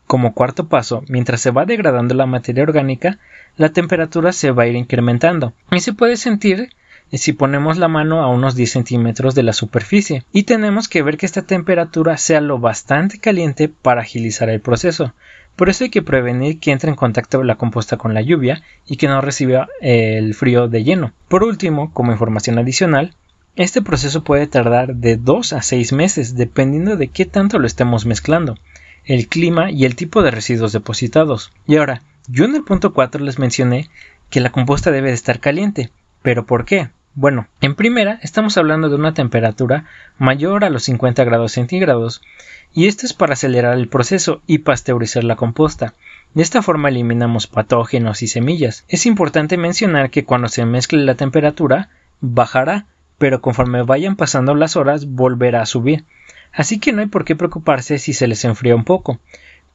Como 0.07 0.33
cuarto 0.33 0.69
paso, 0.69 1.03
mientras 1.09 1.41
se 1.41 1.51
va 1.51 1.65
degradando 1.65 2.15
la 2.15 2.25
materia 2.25 2.63
orgánica, 2.63 3.19
la 3.57 3.73
temperatura 3.73 4.31
se 4.31 4.51
va 4.51 4.63
a 4.63 4.67
ir 4.67 4.77
incrementando 4.77 5.51
y 5.73 5.81
se 5.81 5.91
puede 5.91 6.15
sentir 6.15 6.69
si 7.17 7.33
ponemos 7.33 7.77
la 7.77 7.87
mano 7.87 8.21
a 8.21 8.27
unos 8.27 8.55
10 8.55 8.71
centímetros 8.71 9.35
de 9.35 9.43
la 9.43 9.53
superficie 9.53 10.25
y 10.31 10.43
tenemos 10.43 10.87
que 10.87 11.01
ver 11.01 11.17
que 11.17 11.25
esta 11.25 11.41
temperatura 11.41 12.17
sea 12.17 12.41
lo 12.41 12.59
bastante 12.59 13.19
caliente 13.19 13.69
para 13.69 14.01
agilizar 14.01 14.49
el 14.49 14.61
proceso. 14.61 15.13
Por 15.55 15.69
eso 15.69 15.83
hay 15.83 15.89
que 15.89 16.01
prevenir 16.01 16.59
que 16.59 16.71
entre 16.71 16.89
en 16.89 16.95
contacto 16.95 17.43
la 17.43 17.55
composta 17.55 17.97
con 17.97 18.13
la 18.13 18.21
lluvia 18.21 18.61
y 18.85 18.97
que 18.97 19.07
no 19.07 19.19
reciba 19.21 19.67
el 19.81 20.33
frío 20.33 20.67
de 20.67 20.83
lleno. 20.83 21.13
Por 21.27 21.43
último, 21.43 21.93
como 21.93 22.11
información 22.11 22.57
adicional, 22.59 23.15
este 23.55 23.81
proceso 23.81 24.23
puede 24.23 24.47
tardar 24.47 24.95
de 24.95 25.17
2 25.17 25.53
a 25.53 25.61
6 25.61 25.91
meses 25.91 26.35
dependiendo 26.35 26.95
de 26.95 27.09
qué 27.09 27.25
tanto 27.25 27.59
lo 27.59 27.67
estemos 27.67 28.05
mezclando, 28.05 28.57
el 29.03 29.27
clima 29.27 29.71
y 29.71 29.83
el 29.83 29.95
tipo 29.95 30.21
de 30.21 30.31
residuos 30.31 30.71
depositados. 30.71 31.51
Y 31.67 31.75
ahora, 31.75 32.03
yo 32.29 32.45
en 32.45 32.55
el 32.55 32.63
punto 32.63 32.93
4 32.93 33.21
les 33.25 33.39
mencioné 33.39 33.89
que 34.29 34.39
la 34.39 34.51
composta 34.51 34.91
debe 34.91 35.09
de 35.09 35.15
estar 35.15 35.39
caliente. 35.39 35.91
¿Pero 36.21 36.45
por 36.45 36.63
qué? 36.63 36.89
Bueno, 37.15 37.47
en 37.59 37.73
primera 37.73 38.19
estamos 38.21 38.57
hablando 38.57 38.87
de 38.87 38.95
una 38.95 39.15
temperatura 39.15 39.85
mayor 40.19 40.63
a 40.63 40.69
los 40.69 40.83
50 40.83 41.23
grados 41.23 41.53
centígrados 41.53 42.21
y 42.73 42.85
esto 42.85 43.07
es 43.07 43.13
para 43.13 43.33
acelerar 43.33 43.77
el 43.77 43.89
proceso 43.89 44.41
y 44.45 44.59
pasteurizar 44.59 45.23
la 45.23 45.35
composta. 45.35 45.95
De 46.35 46.43
esta 46.43 46.61
forma 46.61 46.89
eliminamos 46.89 47.47
patógenos 47.47 48.21
y 48.21 48.27
semillas. 48.27 48.85
Es 48.87 49.07
importante 49.07 49.57
mencionar 49.57 50.11
que 50.11 50.23
cuando 50.23 50.49
se 50.49 50.65
mezcle 50.65 51.03
la 51.03 51.15
temperatura 51.15 51.89
bajará, 52.21 52.85
pero 53.17 53.41
conforme 53.41 53.81
vayan 53.81 54.15
pasando 54.15 54.53
las 54.53 54.75
horas 54.75 55.07
volverá 55.07 55.63
a 55.63 55.65
subir. 55.65 56.05
Así 56.53 56.79
que 56.79 56.93
no 56.93 57.01
hay 57.01 57.07
por 57.07 57.25
qué 57.25 57.35
preocuparse 57.35 57.97
si 57.97 58.13
se 58.13 58.27
les 58.27 58.45
enfría 58.45 58.75
un 58.75 58.85
poco. 58.85 59.19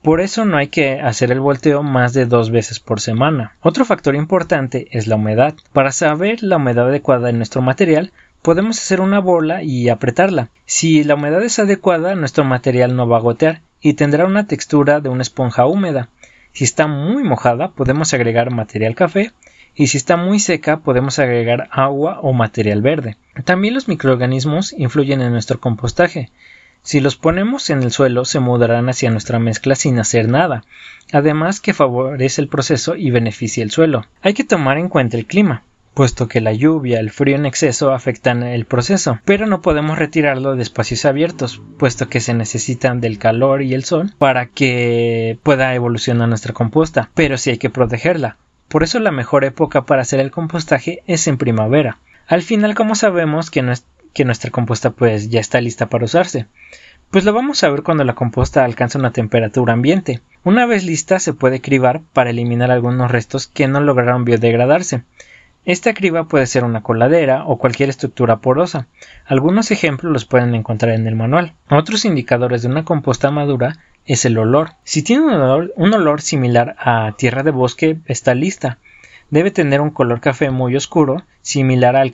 Por 0.04 0.20
eso 0.20 0.44
no 0.44 0.58
hay 0.58 0.68
que 0.68 1.00
hacer 1.00 1.32
el 1.32 1.40
volteo 1.40 1.82
más 1.82 2.12
de 2.12 2.26
dos 2.26 2.50
veces 2.50 2.78
por 2.78 3.00
semana. 3.00 3.54
Otro 3.62 3.86
factor 3.86 4.14
importante 4.14 4.86
es 4.90 5.06
la 5.06 5.16
humedad. 5.16 5.54
Para 5.72 5.92
saber 5.92 6.42
la 6.42 6.58
humedad 6.58 6.88
adecuada 6.88 7.30
en 7.30 7.38
nuestro 7.38 7.62
material, 7.62 8.12
podemos 8.42 8.78
hacer 8.78 9.00
una 9.00 9.18
bola 9.18 9.62
y 9.62 9.88
apretarla. 9.88 10.50
Si 10.66 11.04
la 11.04 11.14
humedad 11.14 11.42
es 11.42 11.58
adecuada, 11.58 12.14
nuestro 12.16 12.44
material 12.44 12.94
no 12.94 13.08
va 13.08 13.16
a 13.16 13.22
gotear 13.22 13.62
y 13.80 13.94
tendrá 13.94 14.26
una 14.26 14.46
textura 14.46 15.00
de 15.00 15.08
una 15.08 15.22
esponja 15.22 15.64
húmeda. 15.64 16.10
Si 16.52 16.64
está 16.64 16.86
muy 16.86 17.24
mojada, 17.24 17.70
podemos 17.70 18.12
agregar 18.12 18.50
material 18.50 18.94
café 18.94 19.32
y 19.74 19.86
si 19.86 19.96
está 19.96 20.18
muy 20.18 20.38
seca, 20.38 20.80
podemos 20.80 21.18
agregar 21.18 21.68
agua 21.70 22.20
o 22.20 22.34
material 22.34 22.82
verde. 22.82 23.16
También 23.46 23.72
los 23.72 23.88
microorganismos 23.88 24.74
influyen 24.74 25.22
en 25.22 25.32
nuestro 25.32 25.60
compostaje. 25.60 26.30
Si 26.84 27.00
los 27.00 27.16
ponemos 27.16 27.70
en 27.70 27.82
el 27.82 27.90
suelo 27.90 28.26
se 28.26 28.40
mudarán 28.40 28.90
hacia 28.90 29.10
nuestra 29.10 29.38
mezcla 29.38 29.74
sin 29.74 29.98
hacer 29.98 30.28
nada, 30.28 30.64
además 31.12 31.60
que 31.60 31.72
favorece 31.72 32.42
el 32.42 32.48
proceso 32.48 32.94
y 32.94 33.10
beneficia 33.10 33.64
el 33.64 33.70
suelo. 33.70 34.04
Hay 34.20 34.34
que 34.34 34.44
tomar 34.44 34.76
en 34.76 34.90
cuenta 34.90 35.16
el 35.16 35.24
clima, 35.24 35.62
puesto 35.94 36.28
que 36.28 36.42
la 36.42 36.52
lluvia, 36.52 37.00
el 37.00 37.10
frío 37.10 37.36
en 37.36 37.46
exceso 37.46 37.94
afectan 37.94 38.42
el 38.42 38.66
proceso, 38.66 39.18
pero 39.24 39.46
no 39.46 39.62
podemos 39.62 39.98
retirarlo 39.98 40.56
de 40.56 40.62
espacios 40.62 41.06
abiertos, 41.06 41.62
puesto 41.78 42.10
que 42.10 42.20
se 42.20 42.34
necesitan 42.34 43.00
del 43.00 43.18
calor 43.18 43.62
y 43.62 43.72
el 43.72 43.84
sol 43.84 44.12
para 44.18 44.44
que 44.44 45.38
pueda 45.42 45.74
evolucionar 45.74 46.28
nuestra 46.28 46.52
composta, 46.52 47.08
pero 47.14 47.38
sí 47.38 47.48
hay 47.48 47.58
que 47.58 47.70
protegerla. 47.70 48.36
Por 48.68 48.82
eso 48.82 49.00
la 49.00 49.10
mejor 49.10 49.46
época 49.46 49.86
para 49.86 50.02
hacer 50.02 50.20
el 50.20 50.30
compostaje 50.30 51.02
es 51.06 51.28
en 51.28 51.38
primavera. 51.38 51.96
Al 52.26 52.42
final, 52.42 52.74
como 52.74 52.94
sabemos 52.94 53.50
que, 53.50 53.62
no 53.62 53.72
es 53.72 53.86
que 54.14 54.24
nuestra 54.24 54.50
composta 54.50 54.90
pues 54.90 55.28
ya 55.28 55.40
está 55.40 55.60
lista 55.60 55.86
para 55.86 56.04
usarse. 56.04 56.46
Pues 57.10 57.24
lo 57.24 57.32
vamos 57.32 57.62
a 57.62 57.68
ver 57.68 57.82
cuando 57.82 58.04
la 58.04 58.14
composta 58.14 58.64
alcanza 58.64 58.98
una 58.98 59.12
temperatura 59.12 59.72
ambiente. 59.72 60.20
Una 60.42 60.66
vez 60.66 60.84
lista 60.84 61.18
se 61.18 61.32
puede 61.32 61.60
cribar 61.60 62.00
para 62.12 62.30
eliminar 62.30 62.70
algunos 62.70 63.10
restos 63.10 63.46
que 63.46 63.68
no 63.68 63.80
lograron 63.80 64.24
biodegradarse. 64.24 65.02
Esta 65.64 65.94
criba 65.94 66.24
puede 66.24 66.46
ser 66.46 66.64
una 66.64 66.82
coladera 66.82 67.44
o 67.46 67.58
cualquier 67.58 67.88
estructura 67.88 68.38
porosa. 68.38 68.86
Algunos 69.26 69.70
ejemplos 69.70 70.12
los 70.12 70.24
pueden 70.24 70.54
encontrar 70.54 70.94
en 70.94 71.06
el 71.06 71.14
manual. 71.14 71.54
Otros 71.70 72.04
indicadores 72.04 72.62
de 72.62 72.68
una 72.68 72.84
composta 72.84 73.30
madura 73.30 73.78
es 74.06 74.24
el 74.24 74.36
olor. 74.36 74.70
Si 74.82 75.02
tiene 75.02 75.22
un 75.22 75.32
olor, 75.32 75.72
un 75.76 75.94
olor 75.94 76.20
similar 76.20 76.76
a 76.78 77.12
tierra 77.16 77.42
de 77.42 77.50
bosque, 77.50 77.98
está 78.06 78.34
lista 78.34 78.78
debe 79.34 79.50
tener 79.50 79.80
un 79.80 79.90
color 79.90 80.20
café 80.20 80.50
muy 80.50 80.76
oscuro, 80.76 81.24
similar 81.42 81.96
al, 81.96 82.12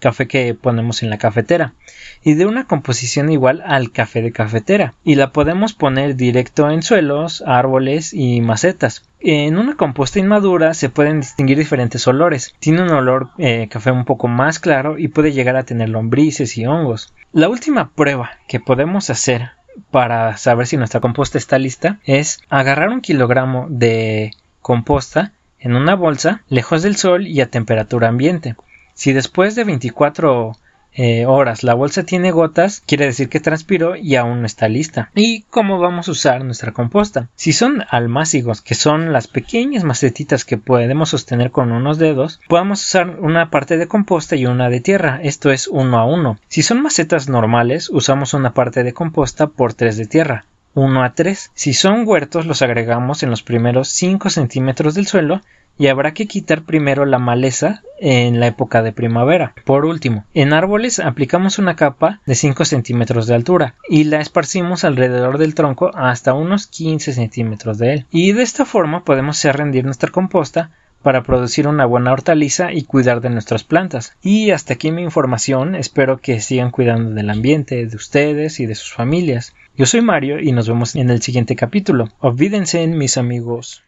café 0.00 0.26
que 0.26 0.54
ponemos 0.54 1.04
en 1.04 1.10
la 1.10 1.18
cafetera, 1.18 1.74
y 2.20 2.34
de 2.34 2.46
una 2.46 2.66
composición 2.66 3.30
igual 3.30 3.62
al 3.64 3.92
café 3.92 4.22
de 4.22 4.32
cafetera, 4.32 4.94
y 5.04 5.14
la 5.14 5.30
podemos 5.30 5.72
poner 5.72 6.16
directo 6.16 6.68
en 6.68 6.82
suelos, 6.82 7.44
árboles 7.46 8.12
y 8.12 8.40
macetas. 8.40 9.08
En 9.20 9.56
una 9.56 9.76
composta 9.76 10.18
inmadura 10.18 10.74
se 10.74 10.88
pueden 10.88 11.20
distinguir 11.20 11.58
diferentes 11.58 12.04
olores. 12.08 12.56
Tiene 12.58 12.82
un 12.82 12.90
olor 12.90 13.30
eh, 13.38 13.68
café 13.70 13.92
un 13.92 14.04
poco 14.04 14.26
más 14.26 14.58
claro 14.58 14.98
y 14.98 15.06
puede 15.06 15.30
llegar 15.30 15.54
a 15.54 15.62
tener 15.62 15.90
lombrices 15.90 16.58
y 16.58 16.66
hongos. 16.66 17.14
La 17.32 17.48
última 17.48 17.90
prueba 17.90 18.32
que 18.48 18.58
podemos 18.58 19.10
hacer 19.10 19.52
para 19.92 20.36
saber 20.38 20.66
si 20.66 20.76
nuestra 20.76 21.00
composta 21.00 21.38
está 21.38 21.56
lista 21.60 22.00
es 22.04 22.40
agarrar 22.50 22.88
un 22.88 23.00
kilogramo 23.00 23.68
de 23.70 24.32
composta 24.60 25.32
en 25.58 25.76
una 25.76 25.94
bolsa, 25.94 26.42
lejos 26.48 26.82
del 26.82 26.96
sol 26.96 27.26
y 27.26 27.40
a 27.40 27.50
temperatura 27.50 28.08
ambiente. 28.08 28.56
Si 28.94 29.12
después 29.12 29.54
de 29.54 29.64
24 29.64 30.52
eh, 30.98 31.26
horas 31.26 31.62
la 31.62 31.74
bolsa 31.74 32.04
tiene 32.04 32.30
gotas, 32.30 32.82
quiere 32.86 33.04
decir 33.04 33.28
que 33.28 33.38
transpiró 33.38 33.96
y 33.96 34.16
aún 34.16 34.40
no 34.40 34.46
está 34.46 34.66
lista. 34.68 35.10
¿Y 35.14 35.42
cómo 35.50 35.78
vamos 35.78 36.08
a 36.08 36.12
usar 36.12 36.42
nuestra 36.42 36.72
composta? 36.72 37.28
Si 37.34 37.52
son 37.52 37.84
almácigos, 37.90 38.62
que 38.62 38.74
son 38.74 39.12
las 39.12 39.28
pequeñas 39.28 39.84
macetitas 39.84 40.46
que 40.46 40.56
podemos 40.56 41.10
sostener 41.10 41.50
con 41.50 41.70
unos 41.70 41.98
dedos, 41.98 42.40
podemos 42.48 42.82
usar 42.82 43.20
una 43.20 43.50
parte 43.50 43.76
de 43.76 43.88
composta 43.88 44.36
y 44.36 44.46
una 44.46 44.70
de 44.70 44.80
tierra, 44.80 45.20
esto 45.22 45.50
es 45.50 45.68
uno 45.68 45.98
a 45.98 46.06
uno. 46.06 46.38
Si 46.48 46.62
son 46.62 46.82
macetas 46.82 47.28
normales, 47.28 47.90
usamos 47.90 48.32
una 48.32 48.54
parte 48.54 48.82
de 48.82 48.94
composta 48.94 49.48
por 49.48 49.74
tres 49.74 49.98
de 49.98 50.06
tierra. 50.06 50.46
1 50.76 51.02
a 51.02 51.14
3. 51.14 51.50
Si 51.54 51.72
son 51.72 52.06
huertos 52.06 52.46
los 52.46 52.60
agregamos 52.60 53.22
en 53.22 53.30
los 53.30 53.42
primeros 53.42 53.88
5 53.88 54.28
centímetros 54.30 54.94
del 54.94 55.06
suelo 55.06 55.40
y 55.78 55.88
habrá 55.88 56.12
que 56.12 56.26
quitar 56.26 56.62
primero 56.62 57.06
la 57.06 57.18
maleza 57.18 57.82
en 57.98 58.40
la 58.40 58.46
época 58.46 58.82
de 58.82 58.92
primavera. 58.92 59.54
Por 59.64 59.86
último, 59.86 60.26
en 60.34 60.52
árboles 60.52 60.98
aplicamos 60.98 61.58
una 61.58 61.76
capa 61.76 62.20
de 62.26 62.34
5 62.34 62.64
centímetros 62.66 63.26
de 63.26 63.34
altura 63.34 63.74
y 63.88 64.04
la 64.04 64.20
esparcimos 64.20 64.84
alrededor 64.84 65.38
del 65.38 65.54
tronco 65.54 65.90
hasta 65.94 66.34
unos 66.34 66.66
15 66.66 67.12
centímetros 67.14 67.78
de 67.78 67.94
él. 67.94 68.06
Y 68.10 68.32
de 68.32 68.42
esta 68.42 68.66
forma 68.66 69.02
podemos 69.04 69.38
hacer 69.38 69.56
rendir 69.56 69.84
nuestra 69.84 70.10
composta 70.10 70.70
para 71.02 71.22
producir 71.22 71.68
una 71.68 71.86
buena 71.86 72.12
hortaliza 72.12 72.72
y 72.72 72.82
cuidar 72.82 73.20
de 73.20 73.30
nuestras 73.30 73.64
plantas. 73.64 74.16
Y 74.22 74.50
hasta 74.50 74.74
aquí 74.74 74.90
mi 74.90 75.02
información, 75.02 75.74
espero 75.74 76.18
que 76.18 76.40
sigan 76.40 76.70
cuidando 76.70 77.10
del 77.10 77.30
ambiente, 77.30 77.86
de 77.86 77.96
ustedes 77.96 78.60
y 78.60 78.66
de 78.66 78.74
sus 78.74 78.92
familias. 78.92 79.54
Yo 79.76 79.86
soy 79.86 80.00
Mario 80.00 80.40
y 80.40 80.52
nos 80.52 80.68
vemos 80.68 80.96
en 80.96 81.10
el 81.10 81.22
siguiente 81.22 81.54
capítulo. 81.54 82.08
Olvídense, 82.18 82.86
mis 82.86 83.18
amigos. 83.18 83.82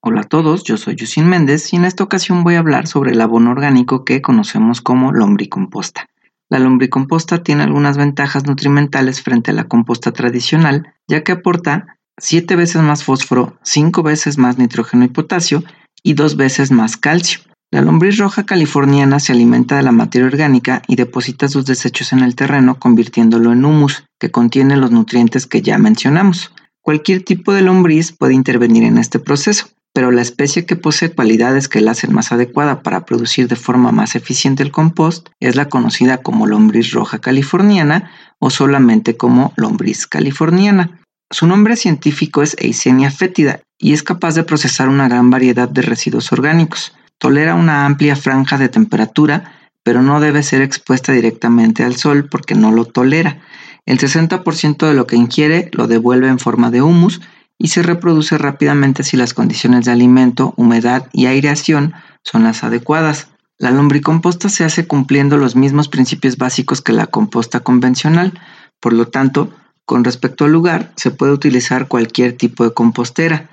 Hola 0.00 0.20
a 0.20 0.24
todos, 0.24 0.62
yo 0.62 0.76
soy 0.76 0.94
Yusin 0.94 1.28
Méndez 1.28 1.72
y 1.72 1.76
en 1.76 1.84
esta 1.84 2.04
ocasión 2.04 2.44
voy 2.44 2.54
a 2.54 2.60
hablar 2.60 2.86
sobre 2.86 3.10
el 3.10 3.20
abono 3.20 3.50
orgánico 3.50 4.04
que 4.04 4.22
conocemos 4.22 4.80
como 4.80 5.10
lombricomposta. 5.10 6.08
La 6.48 6.60
lombricomposta 6.60 7.42
tiene 7.42 7.64
algunas 7.64 7.96
ventajas 7.96 8.46
nutrimentales 8.46 9.20
frente 9.20 9.50
a 9.50 9.54
la 9.54 9.64
composta 9.64 10.12
tradicional, 10.12 10.94
ya 11.08 11.24
que 11.24 11.32
aporta 11.32 11.95
7 12.18 12.56
veces 12.56 12.82
más 12.82 13.04
fósforo, 13.04 13.58
5 13.62 14.02
veces 14.02 14.38
más 14.38 14.58
nitrógeno 14.58 15.04
y 15.04 15.08
potasio 15.08 15.64
y 16.02 16.14
2 16.14 16.36
veces 16.36 16.70
más 16.70 16.96
calcio. 16.96 17.40
La 17.70 17.82
lombriz 17.82 18.18
roja 18.18 18.46
californiana 18.46 19.18
se 19.20 19.32
alimenta 19.32 19.76
de 19.76 19.82
la 19.82 19.92
materia 19.92 20.28
orgánica 20.28 20.82
y 20.86 20.96
deposita 20.96 21.48
sus 21.48 21.66
desechos 21.66 22.12
en 22.12 22.20
el 22.20 22.34
terreno 22.34 22.78
convirtiéndolo 22.78 23.52
en 23.52 23.64
humus, 23.64 24.04
que 24.18 24.30
contiene 24.30 24.76
los 24.76 24.90
nutrientes 24.90 25.46
que 25.46 25.62
ya 25.62 25.78
mencionamos. 25.78 26.52
Cualquier 26.80 27.22
tipo 27.22 27.52
de 27.52 27.62
lombriz 27.62 28.12
puede 28.12 28.34
intervenir 28.34 28.84
en 28.84 28.98
este 28.98 29.18
proceso 29.18 29.68
pero 29.96 30.10
la 30.10 30.20
especie 30.20 30.66
que 30.66 30.76
posee 30.76 31.14
cualidades 31.14 31.70
que 31.70 31.80
la 31.80 31.92
hacen 31.92 32.12
más 32.12 32.30
adecuada 32.30 32.82
para 32.82 33.06
producir 33.06 33.48
de 33.48 33.56
forma 33.56 33.92
más 33.92 34.14
eficiente 34.14 34.62
el 34.62 34.70
compost 34.70 35.30
es 35.40 35.56
la 35.56 35.70
conocida 35.70 36.18
como 36.18 36.46
lombriz 36.46 36.90
roja 36.90 37.18
californiana 37.18 38.10
o 38.38 38.50
solamente 38.50 39.16
como 39.16 39.54
lombriz 39.56 40.06
californiana. 40.06 41.00
Su 41.30 41.48
nombre 41.48 41.74
científico 41.74 42.42
es 42.42 42.54
Eisenia 42.58 43.10
fétida 43.10 43.60
y 43.78 43.94
es 43.94 44.04
capaz 44.04 44.36
de 44.36 44.44
procesar 44.44 44.88
una 44.88 45.08
gran 45.08 45.28
variedad 45.28 45.68
de 45.68 45.82
residuos 45.82 46.30
orgánicos. 46.32 46.94
Tolera 47.18 47.56
una 47.56 47.84
amplia 47.84 48.14
franja 48.14 48.58
de 48.58 48.68
temperatura, 48.68 49.52
pero 49.82 50.02
no 50.02 50.20
debe 50.20 50.44
ser 50.44 50.62
expuesta 50.62 51.12
directamente 51.12 51.82
al 51.82 51.96
sol 51.96 52.28
porque 52.30 52.54
no 52.54 52.70
lo 52.70 52.84
tolera. 52.84 53.40
El 53.86 53.98
60% 53.98 54.86
de 54.86 54.94
lo 54.94 55.08
que 55.08 55.16
ingiere 55.16 55.68
lo 55.72 55.88
devuelve 55.88 56.28
en 56.28 56.38
forma 56.38 56.70
de 56.70 56.82
humus 56.82 57.20
y 57.58 57.68
se 57.68 57.82
reproduce 57.82 58.38
rápidamente 58.38 59.02
si 59.02 59.16
las 59.16 59.34
condiciones 59.34 59.84
de 59.84 59.92
alimento, 59.92 60.54
humedad 60.56 61.08
y 61.12 61.26
aireación 61.26 61.94
son 62.22 62.44
las 62.44 62.62
adecuadas. 62.62 63.30
La 63.58 63.72
lombricomposta 63.72 64.48
se 64.48 64.62
hace 64.62 64.86
cumpliendo 64.86 65.38
los 65.38 65.56
mismos 65.56 65.88
principios 65.88 66.36
básicos 66.36 66.82
que 66.82 66.92
la 66.92 67.06
composta 67.06 67.60
convencional, 67.60 68.38
por 68.78 68.92
lo 68.92 69.08
tanto, 69.08 69.52
con 69.86 70.04
respecto 70.04 70.44
al 70.44 70.52
lugar, 70.52 70.92
se 70.96 71.12
puede 71.12 71.32
utilizar 71.32 71.88
cualquier 71.88 72.32
tipo 72.32 72.64
de 72.64 72.74
compostera. 72.74 73.48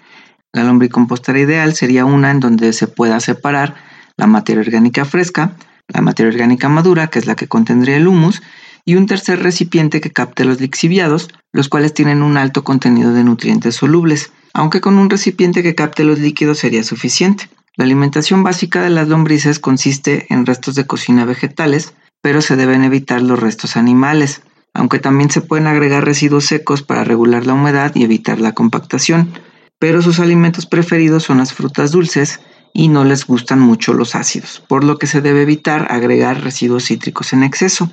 La 0.52 0.63
lombricompostera 0.63 1.40
ideal 1.40 1.75
sería 1.75 2.06
una 2.06 2.32
en 2.32 2.40
donde 2.40 2.74
se 2.74 2.88
pueda 2.88 3.20
separar 3.20 3.75
la 4.18 4.28
materia 4.28 4.62
orgánica 4.62 5.06
fresca, 5.06 5.56
la 5.88 6.02
materia 6.02 6.32
orgánica 6.32 6.70
madura, 6.70 7.08
que 7.08 7.20
es 7.20 7.28
la 7.28 7.36
que 7.36 7.48
contendría 7.48 7.98
el 7.98 8.08
humus, 8.08 8.42
y 8.84 8.96
un 8.96 9.06
tercer 9.06 9.42
recipiente 9.42 10.02
que 10.02 10.12
capte 10.12 10.44
los 10.44 10.60
lixiviados, 10.60 11.30
los 11.54 11.70
cuales 11.70 11.94
tienen 11.94 12.22
un 12.22 12.38
alto 12.38 12.63
contenido 12.63 13.13
de 13.13 13.24
nutrientes 13.24 13.75
solubles, 13.75 14.32
aunque 14.54 14.82
con 14.82 14.98
un 14.98 15.10
recipiente 15.10 15.63
que 15.63 15.75
capte 15.75 16.04
los 16.04 16.20
líquidos 16.20 16.58
sería 16.60 16.84
suficiente. 16.84 17.50
La 17.75 17.86
alimentación 17.86 18.44
básica 18.44 18.82
de 18.82 18.90
las 18.90 19.08
lombrices 19.08 19.60
consiste 19.60 20.28
en 20.30 20.46
restos 20.46 20.75
de 20.75 20.86
cocina 20.86 21.25
vegetales, 21.25 21.94
pero 22.22 22.42
se 22.42 22.56
deben 22.56 22.84
evitar 22.84 23.22
los 23.22 23.40
restos 23.40 23.78
animales, 23.78 24.42
aunque 24.74 25.00
también 25.00 25.30
se 25.30 25.42
pueden 25.42 25.68
agregar 25.68 26.06
residuos 26.06 26.46
secos 26.46 26.82
para 26.82 27.03
regular 27.03 27.46
la 27.46 27.53
humedad 27.53 27.92
y 27.96 28.03
evitar 28.03 28.39
la 28.39 28.53
compactación, 28.53 29.32
pero 29.80 30.01
sus 30.01 30.20
alimentos 30.20 30.65
preferidos 30.65 31.24
son 31.24 31.38
las 31.38 31.53
frutas 31.53 31.92
dulces 31.92 32.39
y 32.74 32.88
no 32.88 33.03
les 33.03 33.27
gustan 33.27 33.60
mucho 33.60 33.94
los 33.94 34.15
ácidos, 34.15 34.63
por 34.68 34.84
lo 34.84 34.98
que 34.98 35.08
se 35.08 35.22
debe 35.22 35.44
evitar 35.44 35.92
agregar 35.92 36.42
residuos 36.42 36.86
cítricos 36.86 37.34
en 37.34 37.44
exceso. 37.44 37.92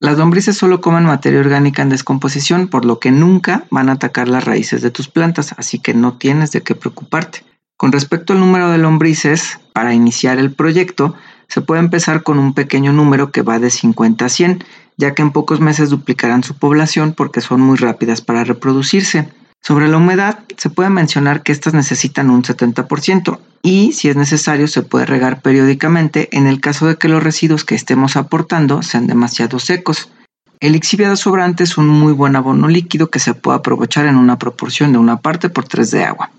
Las 0.00 0.18
lombrices 0.18 0.56
solo 0.56 0.80
comen 0.80 1.04
materia 1.04 1.40
orgánica 1.40 1.82
en 1.82 1.90
descomposición, 1.90 2.68
por 2.68 2.84
lo 2.84 2.98
que 2.98 3.12
nunca 3.12 3.66
van 3.70 3.88
a 3.88 3.92
atacar 3.92 4.28
las 4.28 4.44
raíces 4.44 4.82
de 4.82 4.90
tus 4.90 5.08
plantas, 5.08 5.54
así 5.58 5.78
que 5.78 5.94
no 5.94 6.16
tienes 6.18 6.50
de 6.50 6.62
qué 6.62 6.74
preocuparte. 6.74 7.44
Con 7.76 7.92
respecto 7.92 8.32
al 8.32 8.40
número 8.40 8.70
de 8.70 8.78
lombrices, 8.78 9.60
para 9.72 9.94
iniciar 9.94 10.38
el 10.38 10.52
proyecto, 10.52 11.14
se 11.52 11.60
puede 11.60 11.80
empezar 11.82 12.22
con 12.22 12.38
un 12.38 12.54
pequeño 12.54 12.94
número 12.94 13.30
que 13.30 13.42
va 13.42 13.58
de 13.58 13.68
50 13.68 14.24
a 14.24 14.28
100, 14.30 14.64
ya 14.96 15.12
que 15.12 15.20
en 15.20 15.32
pocos 15.32 15.60
meses 15.60 15.90
duplicarán 15.90 16.42
su 16.42 16.54
población 16.54 17.12
porque 17.12 17.42
son 17.42 17.60
muy 17.60 17.76
rápidas 17.76 18.22
para 18.22 18.42
reproducirse. 18.42 19.28
Sobre 19.60 19.86
la 19.88 19.98
humedad, 19.98 20.38
se 20.56 20.70
puede 20.70 20.88
mencionar 20.88 21.42
que 21.42 21.52
estas 21.52 21.74
necesitan 21.74 22.30
un 22.30 22.42
70% 22.42 23.38
y, 23.60 23.92
si 23.92 24.08
es 24.08 24.16
necesario, 24.16 24.66
se 24.66 24.80
puede 24.80 25.04
regar 25.04 25.42
periódicamente 25.42 26.30
en 26.32 26.46
el 26.46 26.58
caso 26.58 26.86
de 26.86 26.96
que 26.96 27.08
los 27.08 27.22
residuos 27.22 27.66
que 27.66 27.74
estemos 27.74 28.16
aportando 28.16 28.80
sean 28.80 29.06
demasiado 29.06 29.58
secos. 29.58 30.10
El 30.58 30.72
lixiviado 30.72 31.16
sobrante 31.16 31.64
es 31.64 31.76
un 31.76 31.86
muy 31.86 32.14
buen 32.14 32.34
abono 32.34 32.66
líquido 32.66 33.10
que 33.10 33.18
se 33.18 33.34
puede 33.34 33.58
aprovechar 33.58 34.06
en 34.06 34.16
una 34.16 34.38
proporción 34.38 34.92
de 34.92 34.98
una 34.98 35.18
parte 35.18 35.50
por 35.50 35.64
3 35.64 35.90
de 35.90 36.04
agua. 36.04 36.30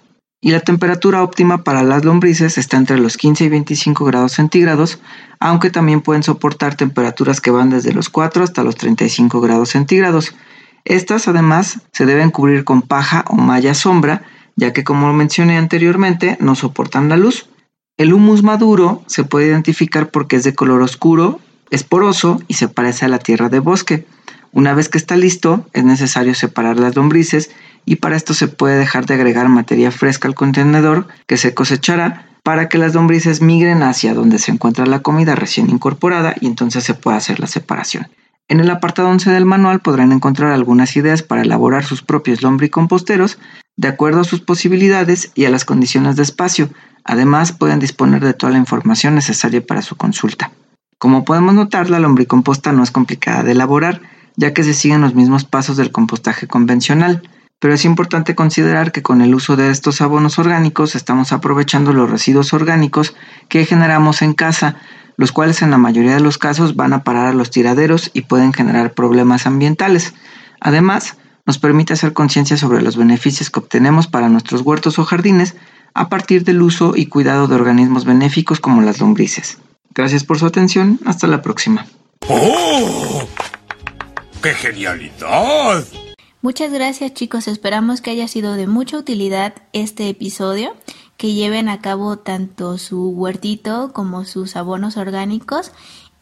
Y 0.46 0.52
la 0.52 0.60
temperatura 0.60 1.24
óptima 1.24 1.64
para 1.64 1.84
las 1.84 2.04
lombrices 2.04 2.58
está 2.58 2.76
entre 2.76 3.00
los 3.00 3.16
15 3.16 3.46
y 3.46 3.50
25 3.50 4.04
grados 4.04 4.34
centígrados, 4.34 5.00
aunque 5.40 5.70
también 5.70 6.02
pueden 6.02 6.22
soportar 6.22 6.76
temperaturas 6.76 7.40
que 7.40 7.50
van 7.50 7.70
desde 7.70 7.94
los 7.94 8.10
4 8.10 8.44
hasta 8.44 8.62
los 8.62 8.76
35 8.76 9.40
grados 9.40 9.70
centígrados. 9.70 10.36
Estas 10.84 11.30
además 11.30 11.80
se 11.94 12.06
deben 12.06 12.30
cubrir 12.30 12.66
con 12.66 12.82
paja 12.82 13.24
o 13.30 13.38
malla 13.38 13.74
sombra, 13.74 14.24
ya 14.58 14.74
que 14.74 14.84
como 14.84 15.14
mencioné 15.14 15.58
anteriormente 15.58 16.36
no 16.42 16.56
soportan 16.56 17.08
la 17.08 17.16
luz. 17.16 17.48
El 17.96 18.14
humus 18.14 18.44
maduro 18.44 19.02
se 19.08 19.24
puede 19.24 19.48
identificar 19.48 20.12
porque 20.12 20.36
es 20.36 20.44
de 20.44 20.54
color 20.54 20.82
oscuro, 20.82 21.40
es 21.72 21.86
poroso 21.86 22.42
y 22.50 22.56
se 22.56 22.68
parece 22.68 23.06
a 23.06 23.08
la 23.08 23.20
tierra 23.20 23.48
de 23.48 23.60
bosque. 23.60 24.06
Una 24.52 24.74
vez 24.74 24.90
que 24.90 24.98
está 24.98 25.16
listo, 25.16 25.70
es 25.72 25.86
necesario 25.86 26.36
separar 26.36 26.78
las 26.80 26.98
lombrices 26.98 27.50
y 27.86 27.98
para 27.98 28.16
esto 28.16 28.34
se 28.34 28.48
puede 28.48 28.78
dejar 28.78 29.06
de 29.06 29.16
agregar 29.16 29.50
materia 29.50 29.92
fresca 29.92 30.28
al 30.28 30.36
contenedor 30.36 31.08
que 31.28 31.38
se 31.38 31.54
cosechará 31.54 32.28
para 32.44 32.68
que 32.68 32.78
las 32.78 32.94
lombrices 32.94 33.42
migren 33.42 33.84
hacia 33.84 34.14
donde 34.14 34.38
se 34.38 34.52
encuentra 34.52 34.86
la 34.86 35.00
comida 35.00 35.36
recién 35.36 35.70
incorporada 35.70 36.36
y 36.40 36.48
entonces 36.48 36.84
se 36.84 36.94
pueda 36.94 37.18
hacer 37.18 37.40
la 37.40 37.48
separación. 37.48 38.08
En 38.50 38.60
el 38.60 38.70
apartado 38.70 39.08
11 39.10 39.32
del 39.32 39.46
manual 39.46 39.80
podrán 39.80 40.12
encontrar 40.12 40.52
algunas 40.52 40.96
ideas 40.98 41.24
para 41.24 41.42
elaborar 41.42 41.86
sus 41.86 42.04
propios 42.04 42.42
lombricomposteros 42.42 43.40
de 43.78 43.88
acuerdo 43.88 44.22
a 44.22 44.26
sus 44.26 44.42
posibilidades 44.42 45.32
y 45.34 45.46
a 45.46 45.50
las 45.50 45.66
condiciones 45.66 46.18
de 46.18 46.24
espacio. 46.24 46.70
Además, 47.06 47.54
pueden 47.54 47.80
disponer 47.80 48.24
de 48.24 48.34
toda 48.34 48.52
la 48.52 48.60
información 48.60 49.16
necesaria 49.16 49.66
para 49.66 49.82
su 49.82 49.96
consulta. 49.96 50.52
Como 50.98 51.26
podemos 51.26 51.54
notar, 51.54 51.90
la 51.90 52.00
lombricomposta 52.00 52.72
no 52.72 52.84
es 52.84 52.92
complicada 52.92 53.44
de 53.44 53.54
elaborar, 53.54 54.02
ya 54.36 54.54
que 54.54 54.64
se 54.64 54.74
siguen 54.74 55.02
los 55.02 55.16
mismos 55.16 55.46
pasos 55.46 55.78
del 55.78 55.92
compostaje 55.92 56.48
convencional, 56.48 57.24
pero 57.64 57.76
es 57.76 57.86
importante 57.86 58.36
considerar 58.36 58.92
que 58.92 59.02
con 59.02 59.22
el 59.22 59.34
uso 59.34 59.56
de 59.56 59.72
estos 59.72 60.02
abonos 60.02 60.38
orgánicos 60.38 60.96
estamos 60.96 61.32
aprovechando 61.32 61.94
los 61.94 62.10
residuos 62.10 62.52
orgánicos 62.52 63.16
que 63.48 63.66
generamos 63.66 64.22
en 64.22 64.34
casa, 64.34 64.76
los 65.16 65.32
cuales 65.32 65.62
en 65.62 65.72
la 65.72 65.78
mayoría 65.78 66.16
de 66.16 66.20
los 66.20 66.38
casos 66.38 66.76
van 66.76 66.92
a 66.92 67.06
parar 67.06 67.28
a 67.28 67.34
los 67.34 67.52
tiraderos 67.52 68.12
y 68.14 68.24
pueden 68.24 68.52
generar 68.52 68.92
problemas 68.92 69.48
ambientales. 69.48 70.14
Además, 70.60 71.16
nos 71.46 71.58
permite 71.58 71.94
hacer 71.94 72.12
conciencia 72.12 72.58
sobre 72.58 72.82
los 72.82 72.98
beneficios 72.98 73.50
que 73.50 73.62
obtenemos 73.62 74.08
para 74.08 74.28
nuestros 74.28 74.60
huertos 74.60 75.00
o 75.00 75.06
jardines 75.06 75.56
a 75.94 76.10
partir 76.10 76.44
del 76.44 76.62
uso 76.62 76.92
y 76.98 77.06
cuidado 77.06 77.48
de 77.48 77.56
organismos 77.56 78.04
benéficos 78.04 78.60
como 78.60 78.82
las 78.82 79.00
lombrices. 79.00 79.58
Gracias 79.96 80.26
por 80.26 80.38
su 80.38 80.46
atención, 80.46 81.00
hasta 81.06 81.28
la 81.28 81.42
próxima. 81.42 81.86
¡Oh! 82.28 83.26
¡Qué 84.42 84.54
genialidad! 84.54 85.86
Muchas 86.44 86.72
gracias 86.74 87.14
chicos, 87.14 87.48
esperamos 87.48 88.02
que 88.02 88.12
haya 88.12 88.28
sido 88.28 88.56
de 88.56 88.68
mucha 88.68 88.98
utilidad 88.98 89.54
este 89.72 90.10
episodio 90.10 90.76
que 91.16 91.34
lleven 91.34 91.70
a 91.70 91.80
cabo 91.80 92.18
tanto 92.18 92.78
su 92.78 93.12
huertito 93.12 93.94
como 93.94 94.26
sus 94.26 94.58
abonos 94.58 94.98
orgánicos. 94.98 95.72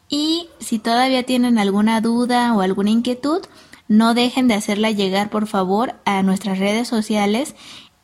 Y 0.09 0.47
si 0.59 0.77
todavía 0.77 1.23
tienen 1.23 1.57
alguna 1.57 2.01
duda 2.01 2.53
o 2.53 2.61
alguna 2.61 2.91
inquietud, 2.91 3.41
no 3.87 4.13
dejen 4.13 4.47
de 4.47 4.53
hacerla 4.53 4.91
llegar 4.91 5.31
por 5.31 5.47
favor 5.47 5.95
a 6.05 6.21
nuestras 6.21 6.59
redes 6.59 6.87
sociales 6.87 7.55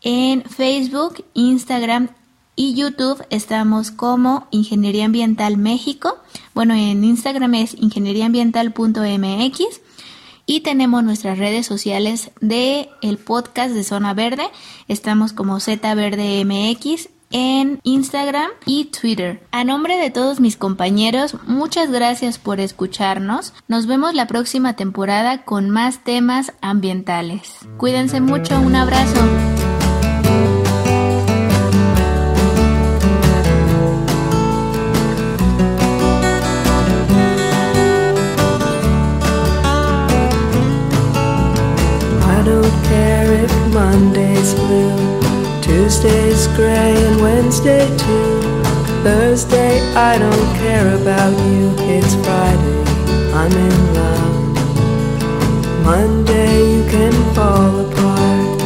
en 0.02 0.42
Facebook, 0.42 1.24
Instagram 1.36 2.10
y 2.56 2.74
YouTube 2.74 3.24
estamos 3.30 3.92
como 3.92 4.48
Ingeniería 4.50 5.06
Ambiental 5.06 5.58
México. 5.58 6.18
Bueno, 6.56 6.74
en 6.74 7.04
Instagram 7.04 7.54
es 7.54 7.76
ingenieriaambiental.mx 7.76 9.82
y 10.48 10.62
tenemos 10.62 11.04
nuestras 11.04 11.38
redes 11.38 11.68
sociales 11.68 12.32
de 12.42 12.90
el 13.04 13.20
podcast 13.20 13.76
de 13.76 13.84
Zona 13.84 14.16
Verde. 14.16 14.48
Estamos 14.88 15.34
como 15.34 15.60
Z 15.60 15.94
MX 15.94 17.10
en 17.30 17.80
Instagram 17.84 18.50
y 18.66 18.86
Twitter. 18.86 19.44
A 19.52 19.66
nombre 19.66 19.98
de 19.98 20.10
todos 20.10 20.40
mis 20.40 20.56
compañeros, 20.56 21.36
muchas 21.46 21.92
gracias 21.92 22.38
por 22.38 22.62
escucharnos. 22.62 23.54
Nos 23.68 23.86
vemos 23.86 24.14
la 24.14 24.28
próxima 24.28 24.78
temporada 24.78 25.44
con 25.44 25.70
más 25.70 26.04
temas 26.04 26.54
ambientales. 26.62 27.42
Cuídense 27.78 28.22
mucho, 28.22 28.60
un 28.60 28.78
abrazo. 28.78 29.67
I 49.98 50.20
don't 50.20 50.56
care 50.58 50.94
about 50.94 51.34
you. 51.50 51.74
It's 51.90 52.14
Friday, 52.24 52.84
I'm 53.34 53.52
in 53.52 53.94
love. 53.96 54.46
Monday, 55.84 56.76
you 56.76 56.84
can 56.88 57.14
fall 57.34 57.80
apart. 57.80 58.62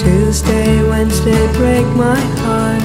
Tuesday, 0.00 0.82
Wednesday, 0.88 1.46
break 1.52 1.86
my 1.94 2.18
heart. 2.42 2.82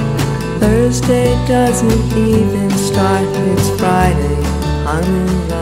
Thursday 0.60 1.34
doesn't 1.48 2.16
even 2.16 2.70
start. 2.70 3.26
It's 3.50 3.68
Friday, 3.80 4.36
I'm 4.86 5.02
in 5.02 5.48
love. 5.48 5.59